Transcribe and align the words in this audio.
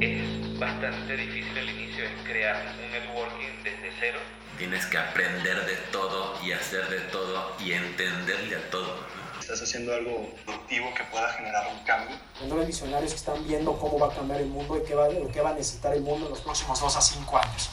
Es 0.00 0.58
bastante 0.58 1.16
difícil 1.16 1.56
al 1.56 1.70
inicio, 1.70 2.04
es 2.04 2.28
crear 2.28 2.76
un 2.84 2.90
networking 2.92 3.62
desde 3.64 3.90
cero. 3.98 4.18
Tienes 4.58 4.84
que 4.86 4.98
aprender 4.98 5.64
de 5.64 5.76
todo 5.90 6.34
y 6.44 6.52
hacer 6.52 6.88
de 6.90 7.00
todo 7.10 7.56
y 7.64 7.72
entenderle 7.72 8.56
a 8.56 8.70
todo. 8.70 8.94
Estás 9.40 9.62
haciendo 9.62 9.94
algo 9.94 10.34
productivo 10.44 10.92
que 10.94 11.04
pueda 11.04 11.28
generar 11.32 11.66
un 11.72 11.84
cambio. 11.84 12.16
Cuando 12.38 12.60
hay 12.60 12.66
visionarios 12.66 13.12
que 13.12 13.18
están 13.18 13.46
viendo 13.46 13.78
cómo 13.78 13.98
va 13.98 14.12
a 14.12 14.14
cambiar 14.14 14.40
el 14.42 14.48
mundo 14.48 14.78
y 14.78 14.86
qué 14.86 14.94
va, 14.94 15.08
qué 15.32 15.40
va 15.40 15.50
a 15.50 15.54
necesitar 15.54 15.94
el 15.94 16.02
mundo 16.02 16.26
en 16.26 16.30
los 16.32 16.40
próximos 16.40 16.78
dos 16.80 16.96
a 16.96 17.00
cinco 17.00 17.38
años. 17.38 17.70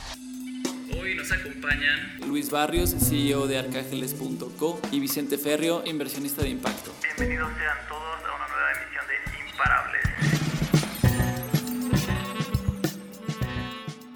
Hoy 0.97 1.15
nos 1.15 1.31
acompañan 1.31 2.19
Luis 2.25 2.49
Barrios, 2.49 2.91
CEO 2.91 3.47
de 3.47 3.59
Arcángeles.co 3.59 4.79
y 4.91 4.99
Vicente 4.99 5.37
Ferrio, 5.37 5.83
inversionista 5.85 6.41
de 6.41 6.49
impacto. 6.49 6.91
Bienvenidos 7.03 7.51
sean 7.57 7.77
todos 7.87 8.10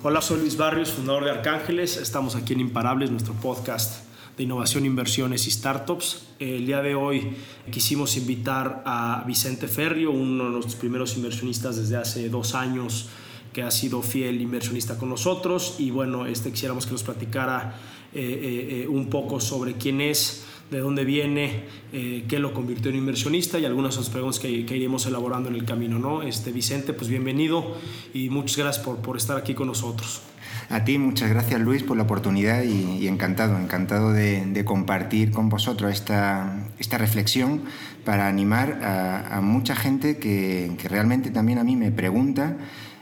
Hola, 0.08 0.22
soy 0.22 0.42
Luis 0.42 0.56
Barrios, 0.56 0.92
fundador 0.92 1.24
de 1.24 1.32
Arcángeles. 1.32 1.98
Estamos 1.98 2.36
aquí 2.36 2.54
en 2.54 2.60
Imparables, 2.60 3.10
nuestro 3.10 3.34
podcast 3.34 4.06
de 4.38 4.44
innovación, 4.44 4.86
inversiones 4.86 5.48
y 5.48 5.50
startups. 5.50 6.28
El 6.38 6.68
día 6.68 6.84
de 6.84 6.94
hoy 6.94 7.36
quisimos 7.72 8.16
invitar 8.16 8.84
a 8.86 9.24
Vicente 9.26 9.68
Ferrio, 9.68 10.12
uno 10.12 10.44
de 10.44 10.50
nuestros 10.52 10.76
primeros 10.76 11.18
inversionistas 11.18 11.78
desde 11.78 11.98
hace 11.98 12.30
dos 12.30 12.54
años 12.54 13.10
que 13.52 13.64
ha 13.64 13.72
sido 13.72 14.04
fiel 14.04 14.42
inversionista 14.42 14.96
con 14.96 15.10
nosotros 15.10 15.78
y 15.80 15.90
bueno, 15.90 16.28
este 16.28 16.52
quisiéramos 16.52 16.86
que 16.86 16.92
nos 16.92 17.02
platicara 17.02 17.74
eh, 18.14 18.22
eh, 18.22 18.84
eh, 18.84 18.88
un 18.88 19.10
poco 19.10 19.40
sobre 19.40 19.74
quién 19.74 20.02
es, 20.02 20.46
de 20.72 20.80
dónde 20.80 21.06
viene, 21.06 21.66
eh, 21.94 22.26
qué 22.28 22.40
lo 22.40 22.54
convirtió 22.54 22.90
en 22.90 22.98
inversionista 22.98 23.60
y 23.60 23.66
algunas 23.66 23.96
otras 23.98 24.10
preguntas 24.10 24.40
que, 24.40 24.66
que, 24.66 24.76
iremos 24.76 25.06
elaborando 25.06 25.50
en 25.50 25.56
el 25.56 25.66
camino, 25.66 26.00
¿no? 26.00 26.24
Este, 26.24 26.52
Vicente, 26.52 26.94
pues 26.94 27.10
bienvenido 27.10 27.78
y 28.14 28.30
muchas 28.30 28.58
gracias 28.58 28.86
por, 28.86 29.18
estar 29.18 29.38
aquí 29.38 29.54
con 29.54 29.68
nosotros. 29.68 30.22
A 30.70 30.84
ti, 30.84 30.98
muchas 30.98 31.30
gracias 31.30 31.62
Luis 31.62 31.84
por 31.84 31.98
la 31.98 32.04
oportunidad 32.04 32.64
y, 32.64 33.08
encantado, 33.08 33.60
encantado 33.60 34.12
de, 34.12 34.64
compartir 34.66 35.32
con 35.32 35.50
vosotros 35.50 35.92
esta, 35.92 36.68
reflexión 36.98 37.62
para 38.04 38.28
animar 38.28 38.80
a, 38.84 39.42
mucha 39.42 39.76
gente 39.76 40.18
que, 40.18 40.76
realmente 40.90 41.30
también 41.30 41.60
a 41.60 41.64
mí 41.64 41.76
me 41.76 41.92
pregunta 41.92 42.58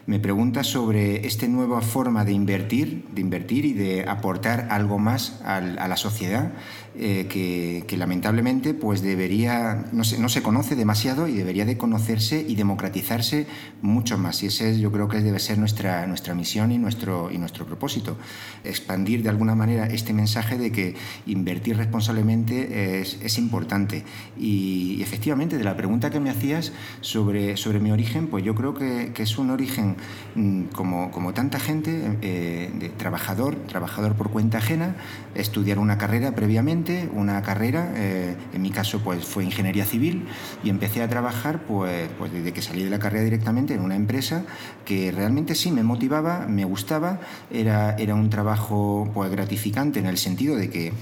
me 0.05 0.19
pregunta 0.19 0.65
sobre 0.65 1.25
esta 1.25 1.47
nueva 1.47 1.79
forma 1.79 2.25
de 2.25 2.33
invertir, 2.33 3.05
de 3.13 3.21
invertir 3.21 3.63
y 3.63 3.71
de 3.71 4.03
aportar 4.05 4.67
algo 4.69 4.99
más 4.99 5.41
a 5.45 5.61
la 5.61 5.95
sociedad 5.95 6.51
eh, 6.95 7.27
que, 7.29 7.85
que, 7.87 7.97
lamentablemente 7.97 8.73
pues 8.73 9.01
debería, 9.01 9.85
no 9.91 10.03
se, 10.03 10.19
no 10.19 10.29
se 10.29 10.41
conoce 10.41 10.75
demasiado 10.75 11.27
y 11.27 11.33
debería 11.33 11.65
de 11.65 11.77
conocerse 11.77 12.45
y 12.47 12.55
democratizarse 12.55 13.47
mucho 13.81 14.17
más. 14.17 14.43
Y 14.43 14.47
ese 14.47 14.79
yo 14.79 14.91
creo 14.91 15.07
que 15.07 15.21
debe 15.21 15.39
ser 15.39 15.57
nuestra, 15.57 16.05
nuestra 16.07 16.33
misión 16.33 16.71
y 16.71 16.77
nuestro, 16.77 17.31
y 17.31 17.37
nuestro 17.37 17.65
propósito. 17.65 18.17
Expandir 18.63 19.23
de 19.23 19.29
alguna 19.29 19.55
manera 19.55 19.87
este 19.87 20.13
mensaje 20.13 20.57
de 20.57 20.71
que 20.71 20.95
invertir 21.25 21.77
responsablemente 21.77 23.01
es, 23.01 23.19
es 23.21 23.37
importante. 23.37 24.03
Y, 24.37 24.73
y, 24.73 25.01
efectivamente, 25.01 25.57
de 25.57 25.63
la 25.63 25.75
pregunta 25.75 26.09
que 26.09 26.19
me 26.19 26.29
hacías 26.29 26.71
sobre, 27.01 27.57
sobre 27.57 27.79
mi 27.79 27.91
origen, 27.91 28.27
pues 28.27 28.43
yo 28.43 28.53
creo 28.55 28.73
que, 28.73 29.11
que 29.13 29.23
es 29.23 29.37
un 29.37 29.49
origen 29.49 29.95
mm, 30.35 30.63
como, 30.75 31.11
como 31.11 31.33
tanta 31.33 31.59
gente, 31.59 32.17
eh, 32.21 32.71
de 32.73 32.89
trabajador, 32.89 33.55
trabajador 33.67 34.15
por 34.15 34.29
cuenta 34.29 34.57
ajena, 34.57 34.95
estudiar 35.35 35.79
una 35.79 35.97
carrera 35.97 36.35
previamente 36.35 36.82
una 37.13 37.41
carrera, 37.41 37.91
eh, 37.95 38.35
en 38.53 38.61
mi 38.61 38.69
caso 38.69 38.99
pues 38.99 39.25
fue 39.25 39.43
ingeniería 39.43 39.85
civil 39.85 40.27
y 40.63 40.69
empecé 40.69 41.01
a 41.01 41.07
trabajar 41.07 41.61
pues, 41.63 42.09
pues 42.17 42.31
desde 42.31 42.51
que 42.51 42.61
salí 42.61 42.83
de 42.83 42.89
la 42.89 42.99
carrera 42.99 43.23
directamente 43.23 43.73
en 43.73 43.81
una 43.81 43.95
empresa 43.95 44.43
que 44.85 45.11
realmente 45.11 45.55
sí 45.55 45.71
me 45.71 45.83
motivaba, 45.83 46.45
me 46.47 46.65
gustaba, 46.65 47.19
era, 47.51 47.95
era 47.97 48.15
un 48.15 48.29
trabajo 48.29 49.09
pues 49.13 49.31
gratificante 49.31 49.99
en 49.99 50.07
el 50.07 50.17
sentido 50.17 50.55
de 50.55 50.69
que 50.69 50.93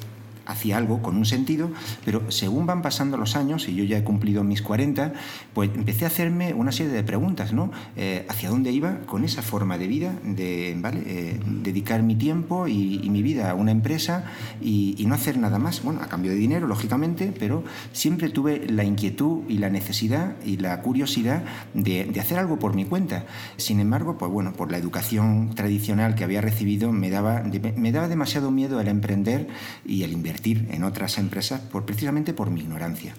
hacía 0.51 0.77
algo 0.77 1.01
con 1.01 1.15
un 1.17 1.25
sentido, 1.25 1.71
pero 2.05 2.29
según 2.29 2.65
van 2.65 2.81
pasando 2.81 3.17
los 3.17 3.35
años, 3.35 3.67
y 3.67 3.75
yo 3.75 3.83
ya 3.83 3.97
he 3.97 4.03
cumplido 4.03 4.43
mis 4.43 4.61
40, 4.61 5.13
pues 5.53 5.69
empecé 5.73 6.05
a 6.05 6.07
hacerme 6.07 6.53
una 6.53 6.71
serie 6.71 6.91
de 6.91 7.03
preguntas, 7.03 7.53
¿no? 7.53 7.71
Eh, 7.95 8.25
¿Hacia 8.29 8.49
dónde 8.49 8.71
iba 8.71 8.99
con 9.05 9.23
esa 9.23 9.41
forma 9.41 9.77
de 9.77 9.87
vida, 9.87 10.13
de 10.23 10.75
¿vale? 10.77 11.01
eh, 11.05 11.39
dedicar 11.45 12.03
mi 12.03 12.15
tiempo 12.15 12.67
y, 12.67 13.01
y, 13.03 13.09
mi 13.09 13.21
vida 13.21 13.51
a 13.51 13.55
una 13.55 13.71
empresa 13.71 14.25
y, 14.61 14.95
y, 14.97 15.05
no 15.05 15.15
hacer 15.15 15.37
nada 15.37 15.57
más? 15.57 15.83
Bueno, 15.83 16.01
a 16.01 16.07
cambio 16.07 16.31
de 16.31 16.37
dinero, 16.37 16.67
lógicamente, 16.67 17.33
pero 17.37 17.63
siempre 17.93 18.29
tuve 18.29 18.67
la 18.69 18.83
inquietud 18.83 19.43
y 19.47 19.57
la 19.57 19.69
necesidad 19.69 20.35
y 20.45 20.57
la 20.57 20.81
curiosidad 20.81 21.43
de, 21.73 22.05
de 22.05 22.19
hacer 22.19 22.37
algo 22.37 22.59
por 22.59 22.75
mi 22.75 22.85
cuenta. 22.85 23.25
Sin 23.57 23.79
embargo, 23.79 24.17
pues 24.17 24.31
bueno, 24.31 24.53
por 24.53 24.71
la 24.71 24.77
educación 24.77 25.51
tradicional 25.55 26.15
que 26.15 26.23
había 26.23 26.41
recibido, 26.41 26.91
me 26.91 27.09
daba, 27.09 27.43
me 27.75 27.91
daba 27.91 28.07
demasiado 28.07 28.51
miedo 28.51 28.79
el 28.81 28.87
emprender 28.87 29.47
y 29.85 30.03
el 30.03 30.11
invertir 30.11 30.40
en 30.43 30.83
otras 30.83 31.17
empresas 31.17 31.61
por, 31.61 31.85
precisamente 31.85 32.33
por 32.33 32.49
mi 32.49 32.61
ignorancia. 32.61 33.13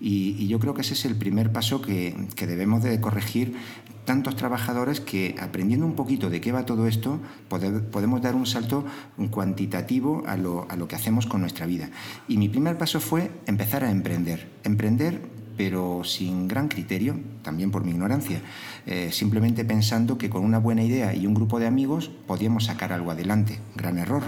Y, 0.00 0.46
yo 0.46 0.58
creo 0.58 0.74
que 0.74 0.82
ese 0.82 0.94
es 0.94 1.04
el 1.04 1.16
primer 1.16 1.52
paso 1.52 1.82
que, 1.82 2.14
debemos 2.36 2.82
de 2.82 3.00
corregir 3.00 3.56
tantos 4.04 4.36
trabajadores 4.36 5.00
que 5.00 5.34
aprendiendo 5.38 5.84
un 5.84 5.94
poquito 5.94 6.30
de 6.30 6.40
qué 6.40 6.50
va 6.52 6.64
todo 6.64 6.86
esto, 6.86 7.20
podemos 7.48 8.22
dar 8.22 8.34
un 8.34 8.46
salto 8.46 8.84
cuantitativo 9.30 10.22
a 10.26 10.36
lo, 10.36 10.66
a 10.70 10.76
lo 10.76 10.88
que 10.88 10.96
hacemos 10.96 11.26
con 11.26 11.42
nuestra 11.42 11.66
vida. 11.66 11.90
Y 12.26 12.38
mi 12.38 12.48
primer 12.48 12.78
paso 12.78 13.00
fue 13.00 13.30
empezar 13.46 13.84
a 13.84 13.90
emprender. 13.90 14.48
Emprender 14.64 15.37
pero 15.58 16.04
sin 16.04 16.46
gran 16.46 16.68
criterio, 16.68 17.18
también 17.42 17.72
por 17.72 17.84
mi 17.84 17.90
ignorancia, 17.90 18.40
eh, 18.86 19.10
simplemente 19.12 19.64
pensando 19.64 20.16
que 20.16 20.30
con 20.30 20.44
una 20.44 20.58
buena 20.58 20.84
idea 20.84 21.14
y 21.14 21.26
un 21.26 21.34
grupo 21.34 21.58
de 21.58 21.66
amigos 21.66 22.12
podíamos 22.28 22.66
sacar 22.66 22.92
algo 22.92 23.10
adelante. 23.10 23.58
Gran 23.74 23.98
error. 23.98 24.22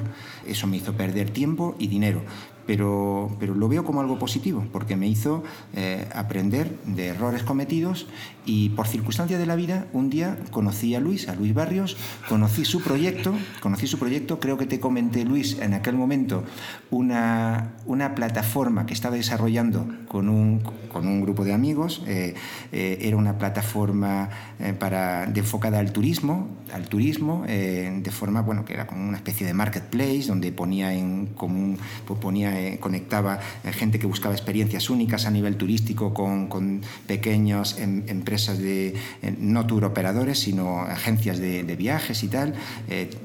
Eso 0.45 0.67
me 0.67 0.77
hizo 0.77 0.95
perder 0.95 1.31
tiempo 1.31 1.77
y 1.79 1.87
dinero, 1.87 2.23
pero, 2.67 3.37
pero 3.39 3.55
lo 3.55 3.69
veo 3.69 3.85
como 3.85 4.01
algo 4.01 4.19
positivo, 4.19 4.65
porque 4.73 4.97
me 4.97 5.09
hizo 5.09 5.43
eh, 5.75 6.09
aprender 6.15 6.79
de 6.85 7.09
errores 7.09 7.43
cometidos 7.43 8.07
y 8.45 8.71
por 8.71 8.87
circunstancias 8.87 9.39
de 9.39 9.47
la 9.47 9.57
vida, 9.57 9.87
un 9.93 10.11
día 10.11 10.39
conocí 10.51 10.95
a 10.95 11.01
Luis, 11.01 11.29
a 11.29 11.35
Luis 11.35 11.55
Barrios, 11.55 11.97
conocí 12.29 12.65
su 12.65 12.83
proyecto, 12.83 13.35
conocí 13.61 13.87
su 13.87 13.99
proyecto, 13.99 14.41
creo 14.41 14.57
que 14.59 14.67
te 14.67 14.81
comenté, 14.81 15.25
Luis, 15.25 15.59
en 15.61 15.75
aquel 15.75 15.95
momento, 15.95 16.45
una, 16.91 17.75
una 17.87 18.15
plataforma 18.15 18.87
que 18.87 18.95
estaba 18.95 19.17
desarrollando 19.17 19.87
con 20.09 20.29
un, 20.29 20.61
con 20.91 21.07
un 21.07 21.21
grupo 21.21 21.45
de 21.45 21.53
amigos, 21.53 22.03
eh, 22.07 22.35
eh, 22.73 22.99
era 23.03 23.17
una 23.17 23.39
plataforma 23.39 24.29
eh, 24.59 24.73
para, 24.73 25.27
de 25.27 25.41
enfocada 25.41 25.79
al 25.79 25.93
turismo, 25.93 26.49
al 26.73 26.89
turismo, 26.89 27.45
de 27.47 28.11
forma, 28.11 28.43
bueno, 28.43 28.65
que 28.65 28.75
era 28.75 28.87
como 28.87 29.07
una 29.07 29.17
especie 29.17 29.47
de 29.47 29.55
marketplace, 29.55 30.25
donde 30.27 30.53
ponía 30.53 30.93
en 30.93 31.27
común, 31.27 31.79
pues 32.07 32.19
ponía 32.21 32.50
eh, 32.57 32.79
conectaba 32.81 33.39
eh, 33.65 33.73
gente 33.73 33.99
que 33.99 34.07
buscaba 34.07 34.35
experiencias 34.35 34.91
únicas 34.91 35.27
a 35.27 35.31
nivel 35.31 35.57
turístico 35.57 36.13
con, 36.15 36.83
pequeñas 37.07 37.79
em, 37.79 38.03
empresas 38.09 38.59
de 38.59 38.95
eh, 39.23 39.35
no 39.39 39.67
tour 39.67 39.85
operadores, 39.85 40.39
sino 40.39 40.81
agencias 40.81 41.39
de, 41.39 41.63
de 41.63 41.77
viajes 41.77 42.23
y 42.23 42.29
tal. 42.29 42.55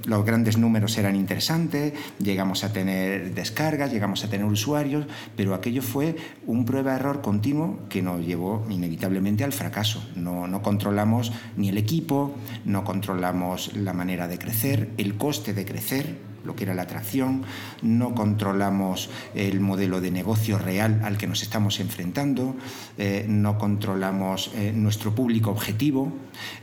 Los 0.05 0.25
grandes 0.25 0.57
números 0.57 0.97
eran 0.97 1.15
interesantes, 1.15 1.93
llegamos 2.19 2.63
a 2.63 2.73
tener 2.73 3.33
descargas, 3.33 3.91
llegamos 3.91 4.23
a 4.23 4.29
tener 4.29 4.45
usuarios, 4.45 5.05
pero 5.35 5.53
aquello 5.53 5.81
fue 5.81 6.15
un 6.45 6.65
prueba-error 6.65 7.21
continuo 7.21 7.79
que 7.89 8.01
nos 8.01 8.25
llevó 8.25 8.65
inevitablemente 8.69 9.43
al 9.43 9.53
fracaso. 9.53 10.07
No, 10.15 10.47
no 10.47 10.61
controlamos 10.61 11.31
ni 11.57 11.69
el 11.69 11.77
equipo, 11.77 12.35
no 12.65 12.83
controlamos 12.83 13.75
la 13.75 13.93
manera 13.93 14.27
de 14.27 14.37
crecer, 14.37 14.89
el 14.97 15.15
coste 15.15 15.53
de 15.53 15.65
crecer 15.65 16.24
lo 16.45 16.55
que 16.55 16.63
era 16.63 16.73
la 16.73 16.83
atracción, 16.83 17.43
no 17.81 18.13
controlamos 18.15 19.09
el 19.33 19.59
modelo 19.59 20.01
de 20.01 20.11
negocio 20.11 20.57
real 20.57 21.01
al 21.03 21.17
que 21.17 21.27
nos 21.27 21.41
estamos 21.41 21.79
enfrentando, 21.79 22.55
eh, 22.97 23.25
no 23.27 23.57
controlamos 23.57 24.51
eh, 24.55 24.71
nuestro 24.75 25.13
público 25.13 25.51
objetivo, 25.51 26.11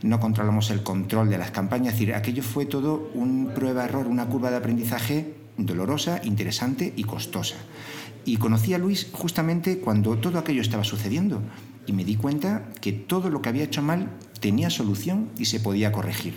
no 0.01 0.19
controlamos 0.19 0.69
el 0.71 0.83
control 0.83 1.29
de 1.29 1.37
las 1.37 1.51
campañas, 1.51 1.93
es 1.93 1.99
decir, 1.99 2.15
aquello 2.15 2.43
fue 2.43 2.65
todo 2.65 3.11
un 3.13 3.51
prueba-error, 3.53 4.07
una 4.07 4.25
curva 4.25 4.49
de 4.49 4.57
aprendizaje 4.57 5.35
dolorosa, 5.57 6.21
interesante 6.23 6.93
y 6.95 7.03
costosa. 7.03 7.55
Y 8.25 8.37
conocí 8.37 8.73
a 8.73 8.77
Luis 8.77 9.09
justamente 9.11 9.79
cuando 9.79 10.17
todo 10.17 10.39
aquello 10.39 10.61
estaba 10.61 10.83
sucediendo 10.83 11.41
y 11.85 11.93
me 11.93 12.05
di 12.05 12.15
cuenta 12.15 12.69
que 12.79 12.93
todo 12.93 13.29
lo 13.29 13.41
que 13.41 13.49
había 13.49 13.65
hecho 13.65 13.81
mal 13.81 14.09
tenía 14.43 14.69
solución 14.69 15.29
y 15.37 15.45
se 15.45 15.61
podía 15.61 15.93
corregir. 15.93 16.33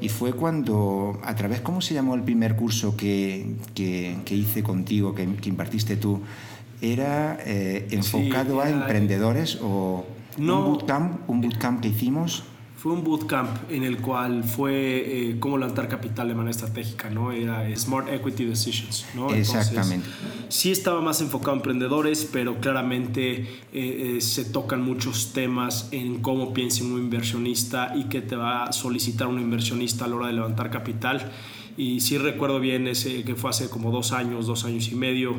Y 0.00 0.08
fue 0.08 0.32
cuando, 0.32 1.20
a 1.22 1.36
través, 1.36 1.60
¿cómo 1.60 1.80
se 1.80 1.94
llamó 1.94 2.16
el 2.16 2.22
primer 2.24 2.56
curso 2.56 2.96
que, 2.96 3.54
que, 3.76 4.16
que 4.24 4.34
hice 4.34 4.64
contigo, 4.64 5.14
que, 5.14 5.24
que, 5.36 5.50
impartiste 5.50 5.96
tú? 5.96 6.20
Era 6.82 7.38
eh, 7.46 7.86
enfocado 7.92 8.54
sí, 8.54 8.58
era, 8.58 8.64
a 8.64 8.70
emprendedores 8.70 9.58
o 9.62 10.04
no, 10.36 10.58
un 10.58 10.64
bootcamp, 10.64 11.30
un 11.30 11.40
bootcamp 11.42 11.80
que 11.80 11.88
hicimos 11.88 12.42
Fue 12.84 12.92
un 12.92 13.02
bootcamp 13.02 13.70
en 13.70 13.82
el 13.82 13.96
cual 13.96 14.44
fue 14.44 15.30
eh, 15.30 15.36
cómo 15.40 15.56
levantar 15.56 15.88
capital 15.88 16.28
de 16.28 16.34
manera 16.34 16.50
estratégica, 16.50 17.08
¿no? 17.08 17.32
Era 17.32 17.74
Smart 17.74 18.12
Equity 18.12 18.44
Decisions, 18.44 19.06
¿no? 19.14 19.32
Exactamente. 19.32 20.06
sí 20.50 20.70
estaba 20.70 21.00
más 21.00 21.22
enfocado 21.22 21.52
en 21.52 21.60
emprendedores, 21.60 22.28
pero 22.30 22.60
claramente 22.60 23.36
eh, 23.36 23.46
eh, 23.72 24.20
se 24.20 24.44
tocan 24.44 24.82
muchos 24.82 25.32
temas 25.32 25.88
en 25.92 26.20
cómo 26.20 26.52
piensa 26.52 26.84
un 26.84 26.98
inversionista 26.98 27.94
y 27.96 28.04
qué 28.10 28.20
te 28.20 28.36
va 28.36 28.64
a 28.64 28.72
solicitar 28.74 29.28
un 29.28 29.40
inversionista 29.40 30.04
a 30.04 30.08
la 30.08 30.16
hora 30.16 30.26
de 30.26 30.34
levantar 30.34 30.68
capital. 30.68 31.32
Y 31.78 32.00
sí 32.00 32.18
recuerdo 32.18 32.60
bien 32.60 32.86
ese 32.86 33.24
que 33.24 33.34
fue 33.34 33.48
hace 33.48 33.70
como 33.70 33.92
dos 33.92 34.12
años, 34.12 34.46
dos 34.46 34.66
años 34.66 34.92
y 34.92 34.94
medio, 34.94 35.36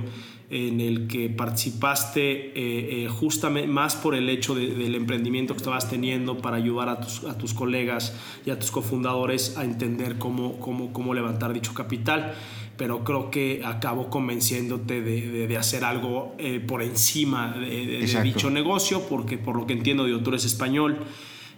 en 0.50 0.80
el 0.80 1.08
que 1.08 1.30
participaste 1.30 2.22
eh, 2.22 3.06
eh, 3.06 3.08
justamente 3.10 3.68
más 3.68 3.96
por 3.96 4.16
el 4.16 4.30
hecho 4.30 4.54
del 4.54 4.94
emprendimiento 4.94 5.54
que 5.54 5.58
estabas 5.58 5.90
teniendo 5.90 6.38
para 6.38 6.58
ayudar 6.58 6.90
a 6.90 7.00
tus, 7.00 7.24
a 7.24 7.38
tus 7.38 7.54
colegas 7.54 8.14
y 8.46 8.52
a 8.52 8.60
tus 8.60 8.70
cofundadores 8.70 9.58
a 9.58 9.64
entender 9.64 10.18
cómo, 10.18 10.60
cómo, 10.60 10.94
cómo 10.94 11.14
levantar 11.14 11.54
dicho 11.54 11.74
capital. 11.74 12.36
Pero 12.78 13.06
creo 13.06 13.32
que 13.32 13.62
acabó 13.64 14.10
convenciéndote 14.10 15.02
de, 15.02 15.48
de, 15.48 15.58
hacer 15.58 15.86
algo 15.86 16.36
eh, 16.38 16.60
por 16.60 16.82
encima 16.82 17.54
de, 17.54 18.06
dicho 18.22 18.50
negocio, 18.50 19.08
porque 19.08 19.38
por 19.38 19.56
lo 19.56 19.66
que 19.66 19.74
entiendo, 19.74 20.06
digo, 20.06 20.20
tú 20.20 20.32
eres 20.32 20.44
español, 20.44 21.00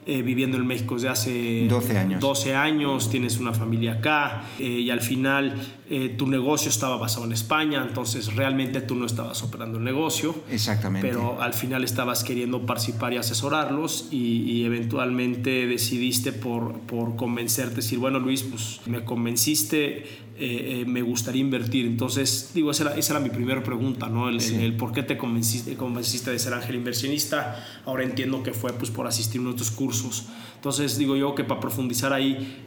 eh, 0.09 0.21
viviendo 0.21 0.55
en 0.55 0.65
México 0.65 0.95
desde 0.95 1.09
hace 1.09 1.67
12 1.67 1.97
años. 1.97 2.21
12 2.21 2.55
años, 2.55 3.09
tienes 3.09 3.39
una 3.39 3.53
familia 3.53 3.95
acá 3.95 4.45
eh, 4.57 4.63
y 4.63 4.89
al 4.89 5.01
final 5.01 5.53
eh, 5.89 6.15
tu 6.17 6.27
negocio 6.27 6.69
estaba 6.69 6.95
basado 6.95 7.25
en 7.25 7.33
España, 7.33 7.85
entonces 7.85 8.33
realmente 8.33 8.79
tú 8.79 8.95
no 8.95 9.05
estabas 9.05 9.43
operando 9.43 9.79
el 9.79 9.83
negocio. 9.83 10.33
Exactamente. 10.49 11.05
Pero 11.05 11.41
al 11.41 11.53
final 11.53 11.83
estabas 11.83 12.23
queriendo 12.23 12.65
participar 12.65 13.11
y 13.11 13.17
asesorarlos 13.17 14.07
y, 14.09 14.63
eventualmente 14.63 15.67
decidiste 15.67 16.31
por, 16.31 16.79
por 16.81 17.17
convencerte, 17.17 17.75
decir, 17.75 17.99
bueno 17.99 18.19
Luis, 18.19 18.43
pues 18.43 18.79
me 18.85 19.03
convenciste, 19.03 20.05
me 20.39 21.01
gustaría 21.01 21.41
invertir. 21.41 21.85
Entonces, 21.85 22.51
digo, 22.53 22.71
esa 22.71 22.83
era, 22.83 22.95
esa 22.97 23.13
era 23.13 23.19
mi 23.19 23.29
primera 23.29 23.63
pregunta, 23.63 24.07
¿no? 24.07 24.29
El, 24.29 24.39
el, 24.41 24.75
por 24.75 24.91
qué 24.91 25.03
te 25.03 25.17
convenciste, 25.17 25.75
convenciste 25.75 26.31
de 26.31 26.39
ser 26.39 26.53
ángel 26.53 26.75
inversionista. 26.75 27.65
Ahora 27.85 28.03
entiendo 28.03 28.43
que 28.43 28.53
fue 28.53 28.73
pues 28.73 28.91
por 28.91 29.07
asistir 29.07 29.41
a 29.41 29.45
nuestros 29.45 29.71
cursos 29.71 30.27
entonces 30.57 30.97
digo 30.97 31.15
yo 31.15 31.35
que 31.35 31.43
para 31.43 31.61
profundizar 31.61 32.13
ahí, 32.13 32.57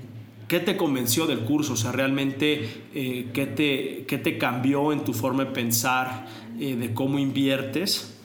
¿qué 0.49 0.61
te 0.61 0.76
convenció 0.76 1.26
del 1.26 1.40
curso? 1.40 1.72
O 1.72 1.76
sea, 1.76 1.93
realmente, 1.93 2.84
eh, 2.94 3.31
¿qué, 3.34 3.46
te, 3.46 4.05
¿qué 4.06 4.19
te 4.19 4.38
cambió 4.38 4.93
en 4.93 5.05
tu 5.05 5.12
forma 5.12 5.44
de 5.44 5.50
pensar 5.50 6.26
eh, 6.58 6.76
de 6.76 6.94
cómo 6.94 7.19
inviertes? 7.19 8.16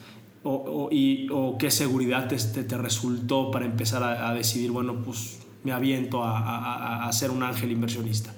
O, 0.48 0.88
y, 0.92 1.26
o 1.32 1.58
qué 1.58 1.72
seguridad 1.72 2.28
te, 2.28 2.36
te, 2.36 2.78
resultó 2.78 3.50
para 3.50 3.66
empezar 3.66 4.04
a, 4.04 4.32
decidir, 4.32 4.70
bueno, 4.70 5.02
pues 5.02 5.40
me 5.64 5.72
aviento 5.72 6.22
a, 6.22 6.38
a, 6.38 7.08
a 7.08 7.12
ser 7.12 7.32
un 7.32 7.42
ángel 7.42 7.72
inversionista? 7.72 8.32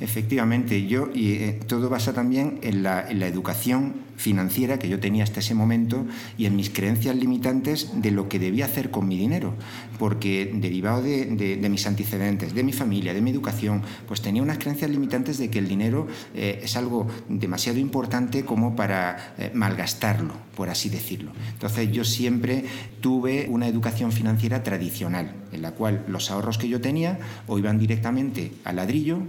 Efectivamente, 0.00 0.86
yo 0.86 1.10
y 1.12 1.32
eh, 1.32 1.60
todo 1.66 1.90
basa 1.90 2.14
también 2.14 2.58
en 2.62 2.82
la, 2.82 3.08
educación 3.10 3.94
financiera 4.16 4.78
que 4.78 4.88
yo 4.88 4.98
tenía 4.98 5.24
hasta 5.24 5.40
ese 5.40 5.54
momento 5.54 6.04
y 6.36 6.46
en 6.46 6.56
mis 6.56 6.70
creencias 6.70 7.14
limitantes 7.16 7.90
de 7.94 8.10
lo 8.10 8.28
que 8.28 8.38
debía 8.38 8.64
hacer 8.64 8.90
con 8.90 9.06
mi 9.06 9.16
dinero, 9.16 9.54
porque 9.98 10.50
derivado 10.54 11.02
de, 11.02 11.68
mis 11.70 11.86
antecedentes, 11.86 12.54
de 12.54 12.62
mi 12.62 12.72
familia, 12.72 13.14
de 13.14 13.20
mi 13.20 13.30
educación, 13.30 13.82
pues 14.08 14.20
tenía 14.20 14.42
unas 14.42 14.58
creencias 14.58 14.90
limitantes 14.90 15.38
de 15.38 15.50
que 15.50 15.58
el 15.58 15.68
dinero 15.68 16.06
eh, 16.34 16.60
es 16.62 16.76
algo 16.76 17.06
demasiado 17.28 17.78
importante 17.78 18.44
como 18.44 18.74
para 18.74 19.34
eh, 19.38 19.50
malgastarlo, 19.54 20.34
por 20.56 20.70
así 20.70 20.88
decirlo. 20.88 21.32
Entonces 21.52 21.92
yo 21.92 22.04
siempre 22.04 22.64
tuve 23.00 23.46
una 23.48 23.68
educación 23.68 24.12
financiera 24.12 24.62
tradicional, 24.62 25.34
en 25.52 25.62
la 25.62 25.72
cual 25.72 26.04
los 26.08 26.30
ahorros 26.30 26.58
que 26.58 26.68
yo 26.68 26.80
tenía 26.80 27.18
o 27.46 27.58
iban 27.58 27.78
directamente 27.78 28.52
al 28.64 28.76
ladrillo, 28.76 29.22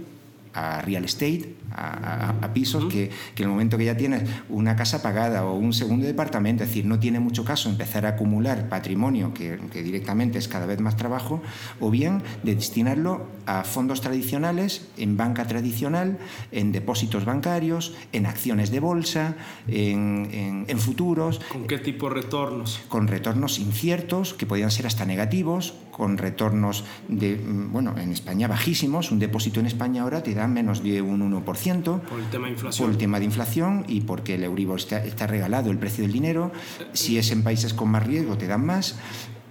a 0.54 0.82
real 0.82 1.04
estate, 1.04 1.54
a, 1.74 2.50
pisos, 2.52 2.84
que, 2.92 3.10
que, 3.34 3.42
en 3.42 3.48
el 3.48 3.52
momento 3.52 3.78
que 3.78 3.86
ya 3.86 3.96
tienes 3.96 4.28
una 4.48 4.76
casa 4.76 5.02
pagada 5.02 5.44
o 5.46 5.56
un 5.56 5.72
segundo 5.72 6.06
departamento, 6.06 6.64
es 6.64 6.68
decir, 6.68 6.84
no 6.84 6.98
tiene 6.98 7.20
mucho 7.20 7.44
caso 7.44 7.70
empezar 7.70 8.04
a 8.06 8.10
acumular 8.10 8.68
patrimonio, 8.68 9.32
que, 9.32 9.58
que 9.72 9.82
directamente 9.82 10.38
es 10.38 10.48
cada 10.48 10.66
vez 10.66 10.80
más 10.80 10.96
trabajo, 10.96 11.42
o 11.80 11.90
bien 11.90 12.22
de 12.42 12.54
destinarlo 12.54 13.28
a 13.46 13.64
fondos 13.64 14.00
tradicionales, 14.00 14.88
en 14.96 15.16
banca 15.16 15.46
tradicional, 15.46 16.18
en 16.50 16.72
depósitos 16.72 17.24
bancarios, 17.24 17.94
en 18.12 18.26
acciones 18.26 18.70
de 18.70 18.80
bolsa, 18.80 19.36
en, 19.68 20.64
en, 20.68 20.78
futuros. 20.78 21.40
¿Con 21.50 21.66
qué 21.66 21.78
tipo 21.78 22.08
de 22.08 22.16
retornos? 22.16 22.80
Con 22.88 23.08
retornos 23.08 23.58
inciertos, 23.58 24.34
que 24.34 24.46
podían 24.46 24.70
ser 24.70 24.86
hasta 24.86 25.04
negativos, 25.04 25.74
con 25.90 26.18
retornos 26.18 26.84
de, 27.08 27.36
bueno, 27.44 27.94
en 27.98 28.12
España 28.12 28.48
bajísimos. 28.48 29.12
Un 29.12 29.18
depósito 29.18 29.60
en 29.60 29.66
España 29.66 30.02
ahora 30.02 30.22
te 30.22 30.34
da 30.34 30.48
menos 30.48 30.82
de 30.82 31.02
un 31.02 31.20
1%. 31.30 32.00
Por 32.00 32.18
el 32.18 32.30
tema 32.30 32.46
de 32.46 32.52
inflación. 32.52 32.86
Por 32.86 32.92
el 32.92 32.98
tema 32.98 33.18
de 33.18 33.24
inflación 33.24 33.84
y 33.88 34.00
porque 34.00 34.34
el 34.34 34.44
Euribor 34.44 34.78
está, 34.78 35.04
está 35.04 35.26
regalado, 35.26 35.70
el 35.70 35.78
precio 35.78 36.02
del 36.02 36.12
dinero. 36.12 36.52
Si 36.92 37.18
es 37.18 37.30
en 37.30 37.42
países 37.42 37.74
con 37.74 37.90
más 37.90 38.04
riesgo, 38.06 38.36
te 38.38 38.46
dan 38.46 38.64
más. 38.64 38.96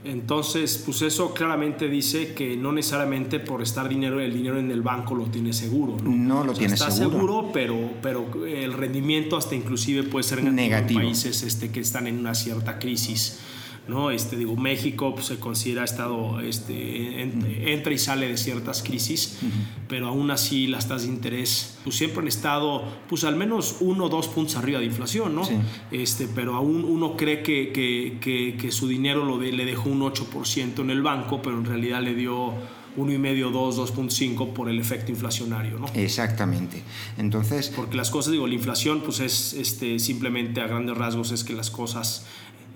Entonces, 0.03 0.81
pues 0.83 1.03
eso 1.03 1.33
claramente 1.33 1.87
dice 1.87 2.33
que 2.33 2.57
no 2.57 2.71
necesariamente 2.71 3.39
por 3.39 3.61
estar 3.61 3.87
dinero, 3.87 4.19
el 4.19 4.33
dinero 4.33 4.57
en 4.57 4.71
el 4.71 4.81
banco 4.81 5.13
lo 5.13 5.25
tiene 5.25 5.53
seguro. 5.53 5.97
No, 6.03 6.43
lo 6.43 6.53
tiene 6.53 6.73
está 6.73 6.89
seguro. 6.89 7.51
pero, 7.53 7.77
pero 8.01 8.45
el 8.47 8.73
rendimiento 8.73 9.37
hasta 9.37 9.53
inclusive 9.53 10.03
puede 10.03 10.23
ser 10.23 10.43
negativo, 10.43 11.01
en 11.01 11.05
países 11.07 11.43
este, 11.43 11.69
que 11.69 11.81
están 11.81 12.07
en 12.07 12.17
una 12.17 12.33
cierta 12.33 12.79
crisis. 12.79 13.39
¿No? 13.87 14.11
Este, 14.11 14.37
digo, 14.37 14.55
México 14.55 15.13
pues, 15.13 15.27
se 15.27 15.39
considera 15.39 15.83
estado, 15.83 16.39
este, 16.39 17.21
entra 17.21 17.93
y 17.93 17.97
sale 17.97 18.27
de 18.27 18.37
ciertas 18.37 18.83
crisis, 18.83 19.39
pero 19.87 20.07
aún 20.07 20.31
así 20.31 20.67
las 20.67 20.87
tasas 20.87 21.03
de 21.03 21.13
interés 21.13 21.77
pues, 21.83 21.95
siempre 21.95 22.21
han 22.21 22.27
estado 22.27 22.83
pues 23.09 23.23
al 23.23 23.35
menos 23.35 23.77
uno 23.79 24.05
o 24.05 24.09
dos 24.09 24.27
puntos 24.27 24.55
arriba 24.55 24.79
de 24.79 24.85
inflación, 24.85 25.35
¿no? 25.35 25.43
Este, 25.91 26.27
pero 26.33 26.55
aún 26.55 26.83
uno 26.85 27.17
cree 27.17 27.43
que, 27.43 27.71
que, 27.71 28.57
que, 28.59 28.71
su 28.71 28.87
dinero 28.87 29.25
lo 29.25 29.41
le 29.41 29.65
dejó 29.65 29.89
un 29.89 30.01
8% 30.01 30.79
en 30.79 30.89
el 30.89 31.01
banco, 31.01 31.41
pero 31.41 31.57
en 31.57 31.65
realidad 31.65 32.01
le 32.01 32.13
dio 32.13 32.53
1,5, 32.97 33.51
2, 33.51 33.95
2.5 33.95 34.53
por 34.53 34.69
el 34.69 34.79
efecto 34.79 35.11
inflacionario, 35.11 35.79
¿no? 35.79 35.87
Exactamente. 35.93 36.83
Entonces... 37.17 37.69
Porque 37.75 37.95
las 37.95 38.11
cosas, 38.11 38.31
digo, 38.31 38.47
la 38.47 38.53
inflación 38.53 39.01
pues 39.01 39.19
es 39.19 39.53
este, 39.53 39.99
simplemente 39.99 40.61
a 40.61 40.67
grandes 40.67 40.97
rasgos 40.97 41.31
es 41.31 41.43
que 41.43 41.53
las 41.53 41.71
cosas 41.71 42.25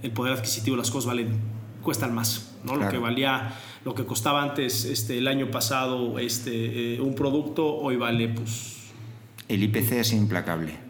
el 0.04 0.12
poder 0.12 0.34
adquisitivo, 0.34 0.78
las 0.78 0.92
cosas 0.92 1.08
valen, 1.08 1.40
cuestan 1.82 2.14
más, 2.14 2.56
¿no? 2.64 2.76
Lo 2.76 2.90
que 2.90 2.98
valía, 2.98 3.54
lo 3.84 3.94
que 3.96 4.06
costaba 4.06 4.44
antes, 4.44 4.86
este, 4.86 5.18
el 5.18 5.28
año 5.28 5.52
pasado, 5.52 6.20
este, 6.20 6.96
eh, 6.96 7.02
un 7.02 7.16
producto, 7.16 7.66
hoy 7.66 7.96
vale, 7.96 8.30
pues... 8.30 8.76
El 9.48 9.64
IPC 9.64 9.92
es 9.94 10.14
implacable. 10.14 10.86